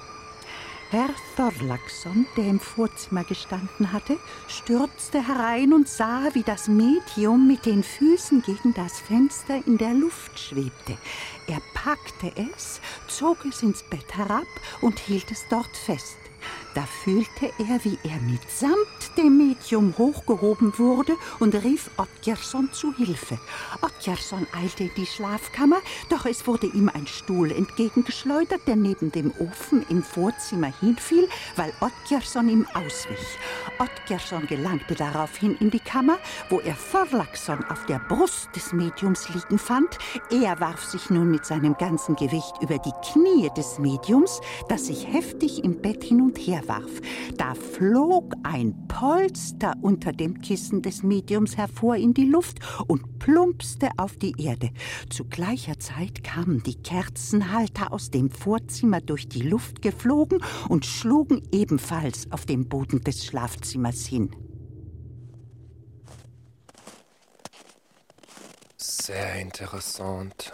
Herr 0.90 1.10
Thorlaksson, 1.36 2.26
der 2.38 2.46
im 2.46 2.62
Vorzimmer 2.62 3.26
gestanden 3.26 3.92
hatte, 3.92 4.18
stürzte 4.48 5.28
herein 5.28 5.74
und 5.74 5.90
sah, 5.90 6.30
wie 6.32 6.44
das 6.44 6.70
Medium 6.70 7.46
mit 7.46 7.66
den 7.66 7.84
Füßen 7.84 8.42
gegen 8.42 8.74
das 8.74 9.02
Fenster 9.02 9.60
in 9.66 9.78
der 9.78 9.94
Luft 9.94 10.40
schwebte. 10.40 10.98
Er 11.48 11.60
packte 11.74 12.32
es, 12.56 12.80
zog 13.10 13.44
es 13.44 13.64
ins 13.64 13.84
Bett 13.84 14.16
herab 14.16 14.48
und 14.80 14.98
hielt 14.98 15.30
es 15.30 15.44
dort 15.50 15.76
fest. 15.76 16.16
Da 16.78 16.86
fühlte 16.86 17.48
er, 17.58 17.84
wie 17.86 17.98
er 18.04 18.22
mitsamt 18.22 18.78
dem 19.18 19.36
Medium 19.36 19.98
hochgehoben 19.98 20.78
wurde 20.78 21.16
und 21.40 21.56
rief 21.56 21.90
Ottgersson 21.98 22.72
zu 22.72 22.94
Hilfe. 22.94 23.40
Ottgersson 23.82 24.46
eilte 24.56 24.84
in 24.84 24.92
die 24.96 25.08
Schlafkammer, 25.08 25.78
doch 26.12 26.28
es 26.28 26.46
wurde 26.46 26.68
ihm 26.68 26.88
ein 26.94 27.08
Stuhl 27.08 27.52
entgegengeschleudert, 27.52 28.68
der 28.68 28.76
neben 28.76 29.12
dem 29.12 29.34
Ofen 29.40 29.88
im 29.90 30.04
Vorzimmer 30.04 30.72
hinfiel, 30.80 31.28
weil 31.56 31.74
Ottgersson 31.82 32.48
ihm 32.48 32.68
auswich. 32.76 33.40
Ottgersson 33.80 34.46
gelangte 34.46 34.94
daraufhin 34.94 35.56
in 35.56 35.72
die 35.72 35.80
Kammer, 35.80 36.20
wo 36.50 36.60
er 36.60 36.76
Thorlaksson 36.92 37.64
auf 37.72 37.88
der 37.88 37.98
Brust 38.08 38.50
des 38.56 38.72
Mediums 38.72 39.30
liegen 39.30 39.58
fand. 39.58 39.98
Er 40.30 40.60
warf 40.60 40.84
sich 40.84 41.10
nun 41.10 41.32
mit 41.32 41.44
seinem 41.44 41.76
ganzen 41.76 42.16
Gewicht 42.16 42.54
über 42.62 42.78
die 42.78 42.94
Knie 43.12 43.50
des 43.58 43.80
Mediums, 43.80 44.42
das 44.70 44.86
sich 44.86 45.12
heftig 45.12 45.64
im 45.64 45.82
Bett 45.82 46.04
hin 46.04 46.22
und 46.22 46.38
her 46.38 46.67
warf. 46.68 47.02
Da 47.38 47.54
flog 47.54 48.34
ein 48.44 48.88
Polster 48.88 49.74
unter 49.82 50.12
dem 50.12 50.42
Kissen 50.42 50.82
des 50.82 51.04
Mediums 51.04 51.58
hervor 51.58 51.96
in 51.96 52.14
die 52.14 52.26
Luft 52.26 52.60
und 52.88 53.20
plumpste 53.20 53.90
auf 53.98 54.18
die 54.18 54.34
Erde. 54.38 54.70
Zu 55.10 55.26
gleicher 55.26 55.80
Zeit 55.80 56.24
kamen 56.24 56.64
die 56.64 56.76
Kerzenhalter 56.76 57.92
aus 57.92 58.12
dem 58.12 58.30
Vorzimmer 58.30 59.02
durch 59.02 59.28
die 59.28 59.44
Luft 59.44 59.82
geflogen 59.82 60.40
und 60.70 60.86
schlugen 60.86 61.42
ebenfalls 61.52 62.32
auf 62.32 62.46
dem 62.46 62.68
Boden 62.68 63.02
des 63.02 63.26
Schlafzimmers 63.26 64.06
hin. 64.06 64.32
Sehr 68.78 69.36
interessant. 69.40 70.52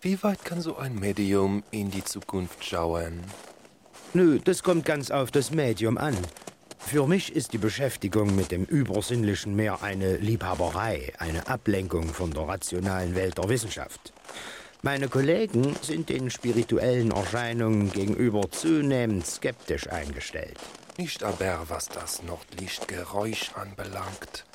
Wie 0.00 0.22
weit 0.22 0.44
kann 0.44 0.60
so 0.60 0.76
ein 0.76 0.94
Medium 0.94 1.62
in 1.70 1.90
die 1.90 2.04
Zukunft 2.04 2.64
schauen? 2.64 3.20
Nö, 4.14 4.38
das 4.42 4.62
kommt 4.62 4.86
ganz 4.86 5.10
auf 5.10 5.30
das 5.30 5.50
Medium 5.50 5.98
an. 5.98 6.16
Für 6.78 7.06
mich 7.06 7.36
ist 7.36 7.52
die 7.52 7.58
Beschäftigung 7.58 8.34
mit 8.34 8.50
dem 8.50 8.64
Übersinnlichen 8.64 9.54
mehr 9.54 9.82
eine 9.82 10.16
Liebhaberei, 10.16 11.12
eine 11.18 11.46
Ablenkung 11.46 12.08
von 12.08 12.30
der 12.30 12.48
rationalen 12.48 13.14
Welt 13.14 13.36
der 13.36 13.50
Wissenschaft. 13.50 14.14
Meine 14.80 15.08
Kollegen 15.08 15.76
sind 15.82 16.08
den 16.08 16.30
spirituellen 16.30 17.10
Erscheinungen 17.10 17.92
gegenüber 17.92 18.50
zunehmend 18.50 19.26
skeptisch 19.26 19.90
eingestellt. 19.90 20.58
Nicht 20.96 21.22
aber, 21.22 21.64
was 21.68 21.88
das 21.88 22.22
Nordlichtgeräusch 22.22 23.50
anbelangt. 23.54 24.46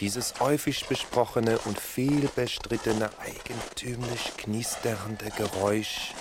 Dieses 0.00 0.38
häufig 0.38 0.86
besprochene 0.86 1.58
und 1.60 1.80
viel 1.80 2.28
bestrittene, 2.36 3.08
eigentümlich 3.20 4.32
knisternde 4.36 5.30
Geräusch. 5.36 6.12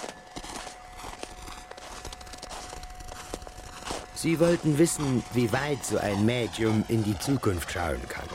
Sie 4.18 4.40
wollten 4.40 4.80
wissen, 4.80 5.24
wie 5.34 5.52
weit 5.52 5.86
so 5.86 6.00
ein 6.00 6.26
Medium 6.26 6.84
in 6.88 7.04
die 7.04 7.20
Zukunft 7.20 7.72
schauen 7.72 8.02
kann. 8.10 8.28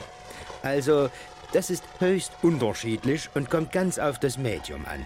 Also, 0.63 1.11
das 1.53 1.71
ist 1.71 1.83
höchst 1.99 2.31
unterschiedlich 2.41 3.29
und 3.35 3.51
kommt 3.51 3.73
ganz 3.73 3.99
auf 3.99 4.21
das 4.21 4.39
Medium 4.39 4.87
an. 4.87 5.05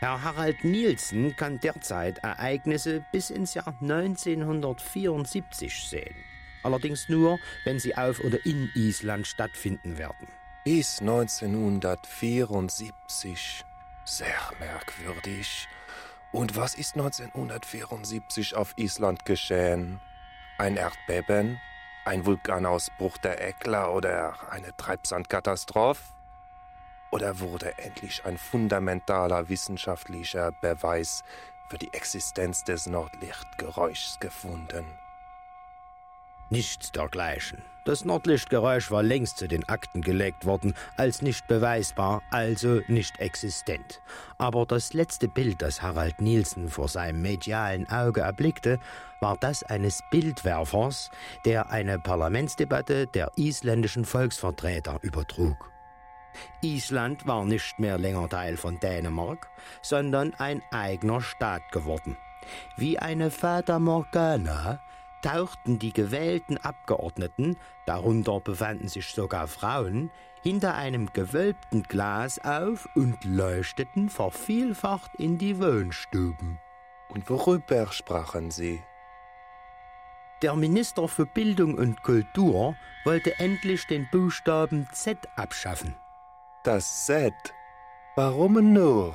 Herr 0.00 0.22
Harald 0.22 0.64
Nielsen 0.64 1.34
kann 1.34 1.60
derzeit 1.60 2.18
Ereignisse 2.18 3.02
bis 3.10 3.30
ins 3.30 3.54
Jahr 3.54 3.72
1974 3.80 5.88
sehen. 5.88 6.14
Allerdings 6.62 7.08
nur, 7.08 7.38
wenn 7.64 7.80
sie 7.80 7.96
auf 7.96 8.20
oder 8.20 8.44
in 8.44 8.70
Island 8.74 9.26
stattfinden 9.26 9.96
werden. 9.96 10.28
Bis 10.62 11.00
1974. 11.00 13.64
Sehr 14.04 14.52
merkwürdig. 14.60 15.68
Und 16.32 16.56
was 16.56 16.74
ist 16.74 16.94
1974 16.96 18.56
auf 18.56 18.72
Island 18.76 19.26
geschehen? 19.26 20.00
Ein 20.56 20.78
Erdbeben? 20.78 21.60
Ein 22.06 22.24
Vulkanausbruch 22.24 23.18
der 23.18 23.46
Äckler 23.46 23.92
oder 23.92 24.34
eine 24.50 24.74
Treibsandkatastrophe? 24.76 26.02
Oder 27.10 27.38
wurde 27.40 27.76
endlich 27.76 28.24
ein 28.24 28.38
fundamentaler 28.38 29.50
wissenschaftlicher 29.50 30.52
Beweis 30.62 31.22
für 31.68 31.76
die 31.76 31.92
Existenz 31.92 32.64
des 32.64 32.86
Nordlichtgeräuschs 32.86 34.18
gefunden? 34.18 34.86
Nichts 36.52 36.92
dergleichen. 36.92 37.62
Das 37.86 38.04
Nordlichtgeräusch 38.04 38.90
war 38.90 39.02
längst 39.02 39.38
zu 39.38 39.48
den 39.48 39.66
Akten 39.70 40.02
gelegt 40.02 40.44
worden, 40.44 40.74
als 40.98 41.22
nicht 41.22 41.46
beweisbar, 41.48 42.20
also 42.30 42.82
nicht 42.88 43.20
existent. 43.20 44.02
Aber 44.36 44.66
das 44.66 44.92
letzte 44.92 45.28
Bild, 45.28 45.62
das 45.62 45.80
Harald 45.80 46.20
Nielsen 46.20 46.68
vor 46.68 46.88
seinem 46.88 47.22
medialen 47.22 47.88
Auge 47.88 48.20
erblickte, 48.20 48.78
war 49.20 49.38
das 49.38 49.62
eines 49.62 50.02
Bildwerfers, 50.10 51.10
der 51.46 51.70
eine 51.70 51.98
Parlamentsdebatte 51.98 53.06
der 53.06 53.32
isländischen 53.36 54.04
Volksvertreter 54.04 54.98
übertrug. 55.00 55.70
Island 56.60 57.26
war 57.26 57.46
nicht 57.46 57.78
mehr 57.78 57.96
länger 57.96 58.28
Teil 58.28 58.58
von 58.58 58.78
Dänemark, 58.78 59.48
sondern 59.80 60.34
ein 60.34 60.60
eigener 60.70 61.22
Staat 61.22 61.62
geworden. 61.72 62.18
Wie 62.76 62.98
eine 62.98 63.30
Fata 63.30 63.78
Morgana 63.78 64.80
tauchten 65.22 65.78
die 65.78 65.92
gewählten 65.92 66.58
Abgeordneten, 66.58 67.56
darunter 67.86 68.40
befanden 68.40 68.88
sich 68.88 69.08
sogar 69.08 69.48
Frauen, 69.48 70.10
hinter 70.42 70.74
einem 70.74 71.12
gewölbten 71.12 71.84
Glas 71.84 72.38
auf 72.44 72.88
und 72.94 73.24
leuchteten 73.24 74.08
vervielfacht 74.08 75.14
in 75.16 75.38
die 75.38 75.58
Wohnstuben. 75.58 76.58
Und 77.08 77.30
worüber 77.30 77.90
sprachen 77.92 78.50
sie? 78.50 78.82
Der 80.42 80.56
Minister 80.56 81.06
für 81.06 81.24
Bildung 81.24 81.74
und 81.74 82.02
Kultur 82.02 82.74
wollte 83.04 83.38
endlich 83.38 83.86
den 83.86 84.08
Buchstaben 84.10 84.88
Z 84.92 85.16
abschaffen. 85.36 85.94
Das 86.64 87.06
Z? 87.06 87.32
Warum 88.16 88.72
nur? 88.72 89.14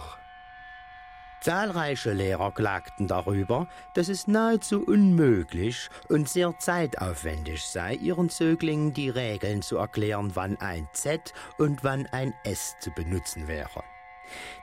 Zahlreiche 1.48 2.12
Lehrer 2.12 2.52
klagten 2.52 3.08
darüber, 3.08 3.70
dass 3.94 4.10
es 4.10 4.28
nahezu 4.28 4.84
unmöglich 4.84 5.88
und 6.10 6.28
sehr 6.28 6.60
zeitaufwendig 6.60 7.64
sei, 7.64 7.94
ihren 7.94 8.30
Zöglingen 8.30 8.92
die 8.92 9.08
Regeln 9.08 9.62
zu 9.62 9.78
erklären, 9.78 10.32
wann 10.34 10.58
ein 10.58 10.90
Z 10.92 11.34
und 11.58 11.86
wann 11.86 12.06
ein 12.08 12.34
S 12.44 12.76
zu 12.82 12.92
benutzen 12.92 13.48
wäre. 13.48 13.82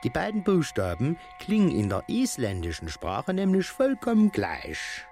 Die 0.03 0.11
beiden 0.11 0.43
Buchstaben 0.43 1.17
klingen 1.39 1.71
in 1.71 1.89
der 1.89 2.03
isländischen 2.05 2.89
Sprache 2.89 3.33
nämlich 3.33 3.65
vollkommen 3.65 4.31
gleich. 4.31 5.07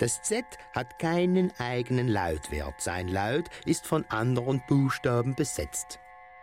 Das 0.00 0.22
Z 0.22 0.44
hat 0.74 0.98
keinen 0.98 1.52
eigenen 1.60 2.08
Lautwert. 2.08 2.80
Sein 2.80 3.06
Laut 3.06 3.48
ist 3.64 3.86
von 3.86 4.04
anderen 4.08 4.60
Buchstaben 4.66 5.36
besetzt. 5.36 6.00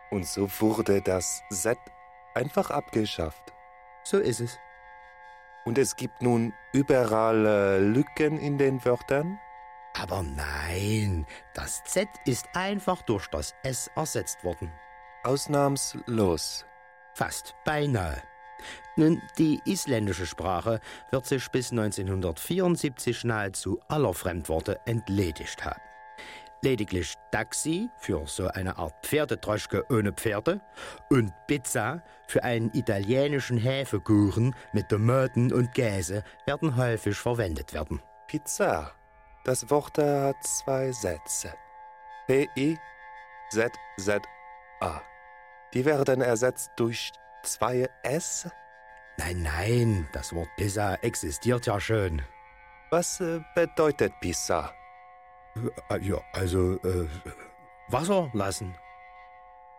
Und 0.10 0.26
so 0.26 0.50
wurde 0.62 1.02
das 1.02 1.44
Z 1.52 1.78
einfach 2.34 2.70
abgeschafft. 2.70 3.52
So 4.06 4.20
ist 4.20 4.40
es. 4.40 4.58
Und 5.70 5.78
es 5.78 5.96
gibt 5.96 6.24
nun 6.24 6.52
überall 6.74 7.46
äh, 7.46 7.78
Lücken 7.78 8.40
in 8.40 8.58
den 8.58 8.84
Wörtern? 8.84 9.40
Aber 9.94 10.24
nein, 10.24 11.28
das 11.54 11.84
Z 11.84 12.10
ist 12.26 12.48
einfach 12.56 13.04
durch 13.04 13.28
das 13.28 13.54
S 13.62 13.88
ersetzt 13.96 14.44
worden. 14.44 14.72
Ausnahmslos. 15.24 16.66
Fast, 17.14 17.54
beinahe. 17.66 18.20
Nun, 18.96 19.22
die 19.38 19.62
isländische 19.64 20.26
Sprache 20.26 20.80
wird 21.12 21.28
sich 21.28 21.48
bis 21.52 21.70
1974 21.70 23.24
nahezu 23.26 23.80
aller 23.90 24.16
Fremdworte 24.16 24.80
entledigt 24.88 25.64
haben. 25.64 25.89
Lediglich 26.62 27.14
Taxi 27.32 27.90
für 28.00 28.28
so 28.28 28.48
eine 28.48 28.78
Art 28.78 28.94
Pferdedroschke 29.06 29.86
ohne 29.90 30.12
Pferde 30.12 30.60
und 31.10 31.32
Pizza 31.48 32.04
für 32.28 32.44
einen 32.44 32.70
italienischen 32.74 33.58
Hefekuchen 33.58 34.54
mit 34.74 34.90
Tomaten 34.90 35.54
und 35.54 35.74
Käse 35.74 36.24
werden 36.46 36.76
häufig 36.76 37.18
verwendet 37.18 37.74
werden. 37.74 38.02
Pizza. 38.28 38.92
Das 39.46 39.70
Wort 39.70 39.98
hat 39.98 40.44
zwei 40.44 40.92
Sätze. 40.92 41.54
P-I-Z-Z-A. 42.28 42.82
Die 45.74 45.86
werden 45.86 46.22
ersetzt 46.22 46.72
durch 46.76 47.14
zwei 47.44 47.90
S? 48.04 48.50
Nein, 49.18 49.44
nein, 49.44 50.10
das 50.12 50.34
Wort 50.36 50.50
Pizza 50.58 51.02
existiert 51.04 51.66
ja 51.68 51.80
schon. 51.80 52.22
Was 52.92 53.22
äh, 53.22 53.40
bedeutet 53.56 54.12
Pizza? 54.20 54.74
Äh, 55.90 56.00
ja, 56.02 56.22
also 56.34 56.74
äh, 56.84 57.08
Wasser 57.88 58.30
lassen. 58.34 58.76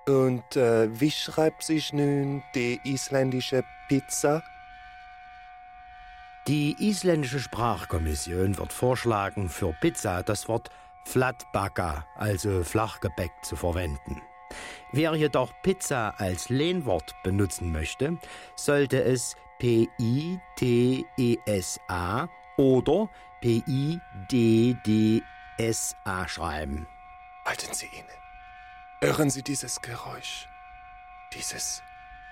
Und 0.06 0.56
äh, 0.56 0.88
wie 1.00 1.10
schreibt 1.10 1.62
sich 1.62 1.92
nun 1.92 2.42
die 2.54 2.80
isländische 2.84 3.62
Pizza? 3.88 4.42
Die 6.48 6.74
isländische 6.78 7.38
Sprachkommission 7.38 8.56
wird 8.58 8.72
vorschlagen, 8.72 9.48
für 9.48 9.72
Pizza 9.80 10.22
das 10.22 10.48
Wort 10.48 10.70
Flatbacka, 11.04 12.06
also 12.16 12.64
Flachgebäck, 12.64 13.30
zu 13.42 13.56
verwenden. 13.56 14.22
Wer 14.92 15.14
jedoch 15.14 15.52
Pizza 15.62 16.14
als 16.18 16.48
Lehnwort 16.48 17.14
benutzen 17.22 17.70
möchte, 17.70 18.18
sollte 18.56 19.04
es 19.04 19.36
P-I-T-E-S-A 19.60 20.48
oder 22.56 23.08
P-I-D-D-S-A 25.60 26.26
schreiben. 26.28 26.86
Halten 27.44 27.74
Sie 27.74 27.86
inne. 27.86 29.12
Hören 29.12 29.30
Sie 29.30 29.42
dieses 29.42 29.80
Geräusch, 29.80 30.48
dieses 31.34 31.82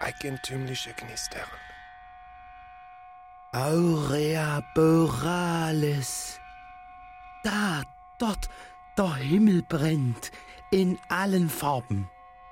eigentümliche 0.01 0.93
Knistern. 0.95 1.49
Aurea 3.53 4.63
borealis. 4.75 6.39
Da, 7.43 7.83
dort, 8.19 8.49
der 8.97 9.15
Himmel 9.17 9.63
brennt 9.63 10.31
in 10.71 10.99
allen 11.09 11.49
Farben. 11.49 12.11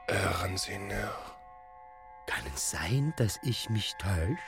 Hören 0.08 0.56
Sie 0.56 0.78
nur. 0.78 1.12
Kann 2.26 2.44
es 2.54 2.70
sein, 2.70 3.12
dass 3.16 3.38
ich 3.42 3.68
mich 3.70 3.94
täusch? 3.98 4.40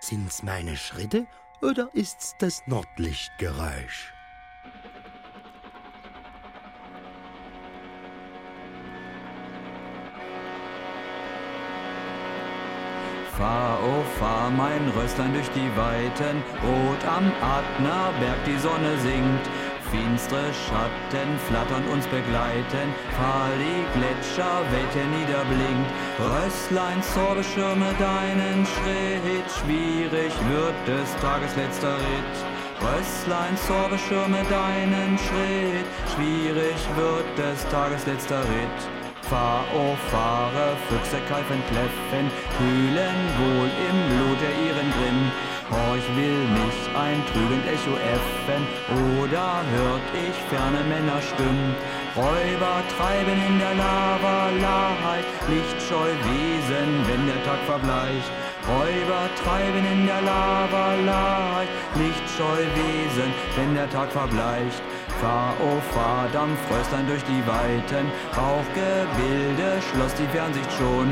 Sind's 0.00 0.42
meine 0.42 0.76
Schritte 0.76 1.26
oder 1.62 1.90
ist's 1.92 2.34
das 2.38 2.62
Nordlichtgeräusch? 2.66 4.15
Fahr, 13.36 13.78
oh 13.84 14.02
fahr, 14.18 14.50
mein 14.50 14.88
Röstlein 14.96 15.34
durch 15.34 15.50
die 15.50 15.70
Weiten, 15.76 16.42
rot 16.64 17.02
am 17.04 17.30
Adnerberg 17.44 18.40
die 18.46 18.56
Sonne 18.56 18.96
sinkt, 19.04 19.44
finstere 19.90 20.48
Schatten 20.64 21.36
flattern 21.46 21.84
uns 21.92 22.06
begleiten, 22.06 22.88
fahr 23.12 23.50
die 23.60 23.84
Gletscher, 23.98 24.64
Welt 24.72 24.94
herniederblinkt, 24.94 25.90
Röstlein, 26.16 27.02
Zor, 27.02 27.34
beschirme 27.34 27.92
deinen 27.98 28.64
Schritt, 28.64 29.48
schwierig 29.60 30.32
wird 30.48 30.78
des 30.88 31.14
Tages 31.20 31.54
letzter 31.56 31.92
Ritt. 31.92 32.36
Röstlein, 32.80 33.54
Zor, 33.66 33.90
beschirme 33.90 34.40
deinen 34.48 35.18
Schritt, 35.18 35.84
schwierig 36.14 36.80
wird 36.96 37.28
des 37.36 37.68
Tages 37.68 38.06
letzter 38.06 38.40
Ritt. 38.40 38.95
Fahr, 39.30 39.64
oh 39.74 39.96
fahre, 40.10 40.76
Füchse 40.88 41.18
keifen, 41.28 41.60
kläffen, 41.68 42.30
kühlen 42.56 43.18
wohl 43.38 43.70
im 43.88 43.98
Blut 44.10 44.38
der 44.40 44.54
ihren 44.66 44.88
Grimm. 44.94 45.32
Horch 45.68 46.06
will 46.14 46.42
mich 46.54 46.78
ein 46.94 47.20
trügend 47.26 47.66
Echo 47.66 47.94
äffen, 47.98 48.62
oder 49.18 49.66
hört 49.74 50.06
ich 50.14 50.36
ferne 50.48 50.82
Männerstimmen. 50.86 51.74
Räuber 52.14 52.78
treiben 52.96 53.38
in 53.48 53.58
der 53.58 53.74
Lava 53.74 54.50
Laheit, 54.62 55.26
lichtscheu 55.50 56.10
Wesen, 56.28 56.88
wenn 57.08 57.26
der 57.26 57.42
Tag 57.42 57.58
verbleicht. 57.66 58.30
Räuber 58.68 59.26
treiben 59.42 59.84
in 59.92 60.06
der 60.06 60.22
Lava 60.22 60.94
Laheit, 61.04 61.68
lichtscheu 61.96 62.62
Wesen, 62.78 63.34
wenn 63.56 63.74
der 63.74 63.90
Tag 63.90 64.12
verbleicht. 64.12 64.82
Fahr, 65.20 65.54
oh 65.60 65.80
fahr, 65.92 66.28
Dampfröstern 66.32 67.06
durch 67.06 67.24
die 67.24 67.42
Weiten, 67.46 68.06
Rauchgebilde 68.36 69.80
schloss 69.90 70.14
die 70.14 70.28
Fernsicht 70.28 70.70
schon. 70.76 71.08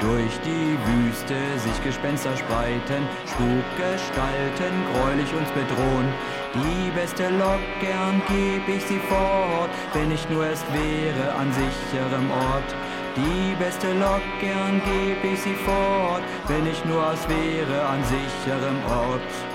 Durch 0.00 0.38
die 0.46 0.78
Wüste 0.86 1.34
sich 1.58 1.82
Gespenster 1.82 2.36
spreiten, 2.36 3.02
Spukgestalten 3.26 4.74
gräulich 4.94 5.34
uns 5.34 5.50
bedrohen. 5.50 6.08
Die 6.54 6.90
beste 6.92 7.30
Lok, 7.30 7.60
gern 7.80 8.22
geb 8.28 8.68
ich 8.68 8.84
sie 8.84 9.00
fort, 9.00 9.70
wenn 9.92 10.12
ich 10.12 10.28
nur 10.30 10.46
erst 10.46 10.66
wäre 10.72 11.34
an 11.34 11.52
sicherem 11.52 12.30
Ort. 12.30 12.70
Die 13.16 13.56
beste 13.56 13.92
Lok, 13.94 14.22
gern 14.40 14.80
geb 14.84 15.32
ich 15.32 15.40
sie 15.40 15.56
fort, 15.56 16.22
wenn 16.46 16.64
ich 16.64 16.84
nur 16.84 17.02
erst 17.02 17.28
wäre 17.28 17.84
an 17.86 18.04
sicherem 18.04 18.78
Ort. 18.86 19.47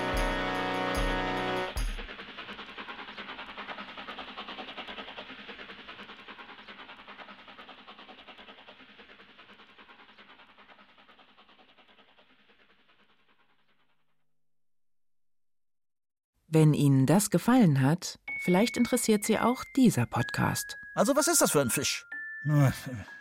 Wenn 16.54 16.72
Ihnen 16.72 17.04
das 17.04 17.30
gefallen 17.30 17.80
hat, 17.80 18.20
vielleicht 18.38 18.76
interessiert 18.76 19.24
Sie 19.24 19.40
auch 19.40 19.64
dieser 19.74 20.06
Podcast. 20.06 20.78
Also 20.94 21.16
was 21.16 21.26
ist 21.26 21.40
das 21.40 21.50
für 21.50 21.60
ein 21.60 21.68
Fisch? 21.68 22.06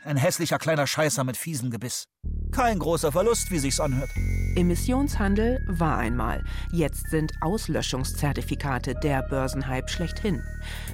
Ein 0.05 0.17
hässlicher 0.17 0.59
kleiner 0.59 0.86
Scheißer 0.86 1.23
mit 1.23 1.36
fiesem 1.36 1.71
Gebiss. 1.71 2.05
Kein 2.51 2.77
großer 2.77 3.11
Verlust, 3.11 3.49
wie 3.49 3.57
sich's 3.57 3.79
anhört. 3.79 4.11
Emissionshandel 4.55 5.65
war 5.67 5.97
einmal. 5.97 6.43
Jetzt 6.71 7.09
sind 7.09 7.31
Auslöschungszertifikate 7.41 8.93
der 8.93 9.23
Börsenhype 9.23 9.89
schlechthin. 9.89 10.43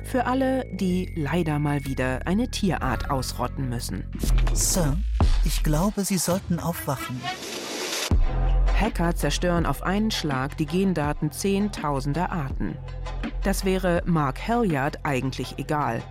Für 0.06 0.26
alle, 0.26 0.64
die 0.78 1.12
leider 1.18 1.60
mal 1.60 1.84
wieder 1.84 2.26
eine 2.26 2.50
Tierart 2.50 3.10
ausrotten 3.10 3.68
müssen. 3.68 4.06
Sir, 4.54 4.96
ich 5.44 5.62
glaube, 5.62 6.06
Sie 6.06 6.18
sollten 6.18 6.62
aufwachen. 6.62 7.20
Hacker 8.80 9.14
zerstören 9.14 9.66
auf 9.66 9.84
einen 9.84 10.10
Schlag 10.10 10.56
die 10.56 10.66
Gendaten 10.66 11.32
zehntausender 11.32 12.32
Arten. 12.32 12.78
Das 13.44 13.66
wäre 13.66 14.02
Mark 14.06 14.48
Halliard 14.48 15.00
eigentlich 15.04 15.56
egal. 15.58 16.02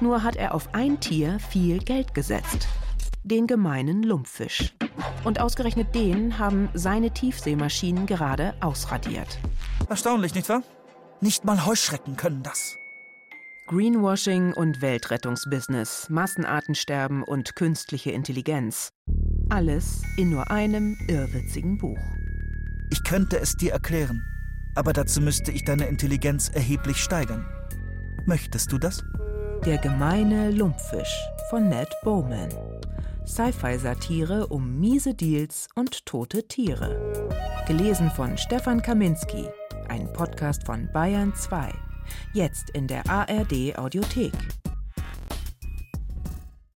Nur 0.00 0.22
hat 0.22 0.36
er 0.36 0.54
auf 0.54 0.72
ein 0.72 1.00
Tier 1.00 1.40
viel 1.40 1.78
Geld 1.78 2.14
gesetzt. 2.14 2.68
Den 3.24 3.46
gemeinen 3.46 4.04
Lumpfisch. 4.04 4.74
Und 5.24 5.40
ausgerechnet 5.40 5.94
den 5.94 6.38
haben 6.38 6.68
seine 6.74 7.10
Tiefseemaschinen 7.10 8.06
gerade 8.06 8.54
ausradiert. 8.60 9.38
Erstaunlich, 9.88 10.34
nicht 10.34 10.48
wahr? 10.48 10.62
Nicht 11.20 11.44
mal 11.44 11.66
Heuschrecken 11.66 12.16
können 12.16 12.42
das. 12.42 12.78
Greenwashing 13.66 14.52
und 14.52 14.80
Weltrettungsbusiness, 14.82 16.08
Massenartensterben 16.08 17.22
und 17.22 17.56
künstliche 17.56 18.10
Intelligenz. 18.10 18.92
Alles 19.52 20.00
in 20.16 20.30
nur 20.30 20.50
einem 20.50 20.96
irrwitzigen 21.08 21.76
Buch. 21.76 21.98
Ich 22.88 23.04
könnte 23.04 23.38
es 23.38 23.54
dir 23.54 23.72
erklären, 23.72 24.24
aber 24.74 24.94
dazu 24.94 25.20
müsste 25.20 25.52
ich 25.52 25.62
deine 25.62 25.88
Intelligenz 25.88 26.48
erheblich 26.48 26.96
steigern. 26.96 27.44
Möchtest 28.24 28.72
du 28.72 28.78
das? 28.78 29.04
Der 29.66 29.76
gemeine 29.76 30.50
Lumpfisch 30.52 31.14
von 31.50 31.68
Ned 31.68 31.90
Bowman. 32.02 32.48
Sci-Fi-Satire 33.26 34.46
um 34.46 34.80
miese 34.80 35.12
Deals 35.12 35.68
und 35.74 36.06
tote 36.06 36.48
Tiere. 36.48 37.20
Gelesen 37.66 38.10
von 38.12 38.38
Stefan 38.38 38.80
Kaminski. 38.80 39.44
Ein 39.86 40.10
Podcast 40.14 40.64
von 40.64 40.88
Bayern 40.94 41.34
2. 41.34 41.70
Jetzt 42.32 42.70
in 42.70 42.86
der 42.86 43.06
ARD 43.06 43.76
Audiothek. 43.76 44.32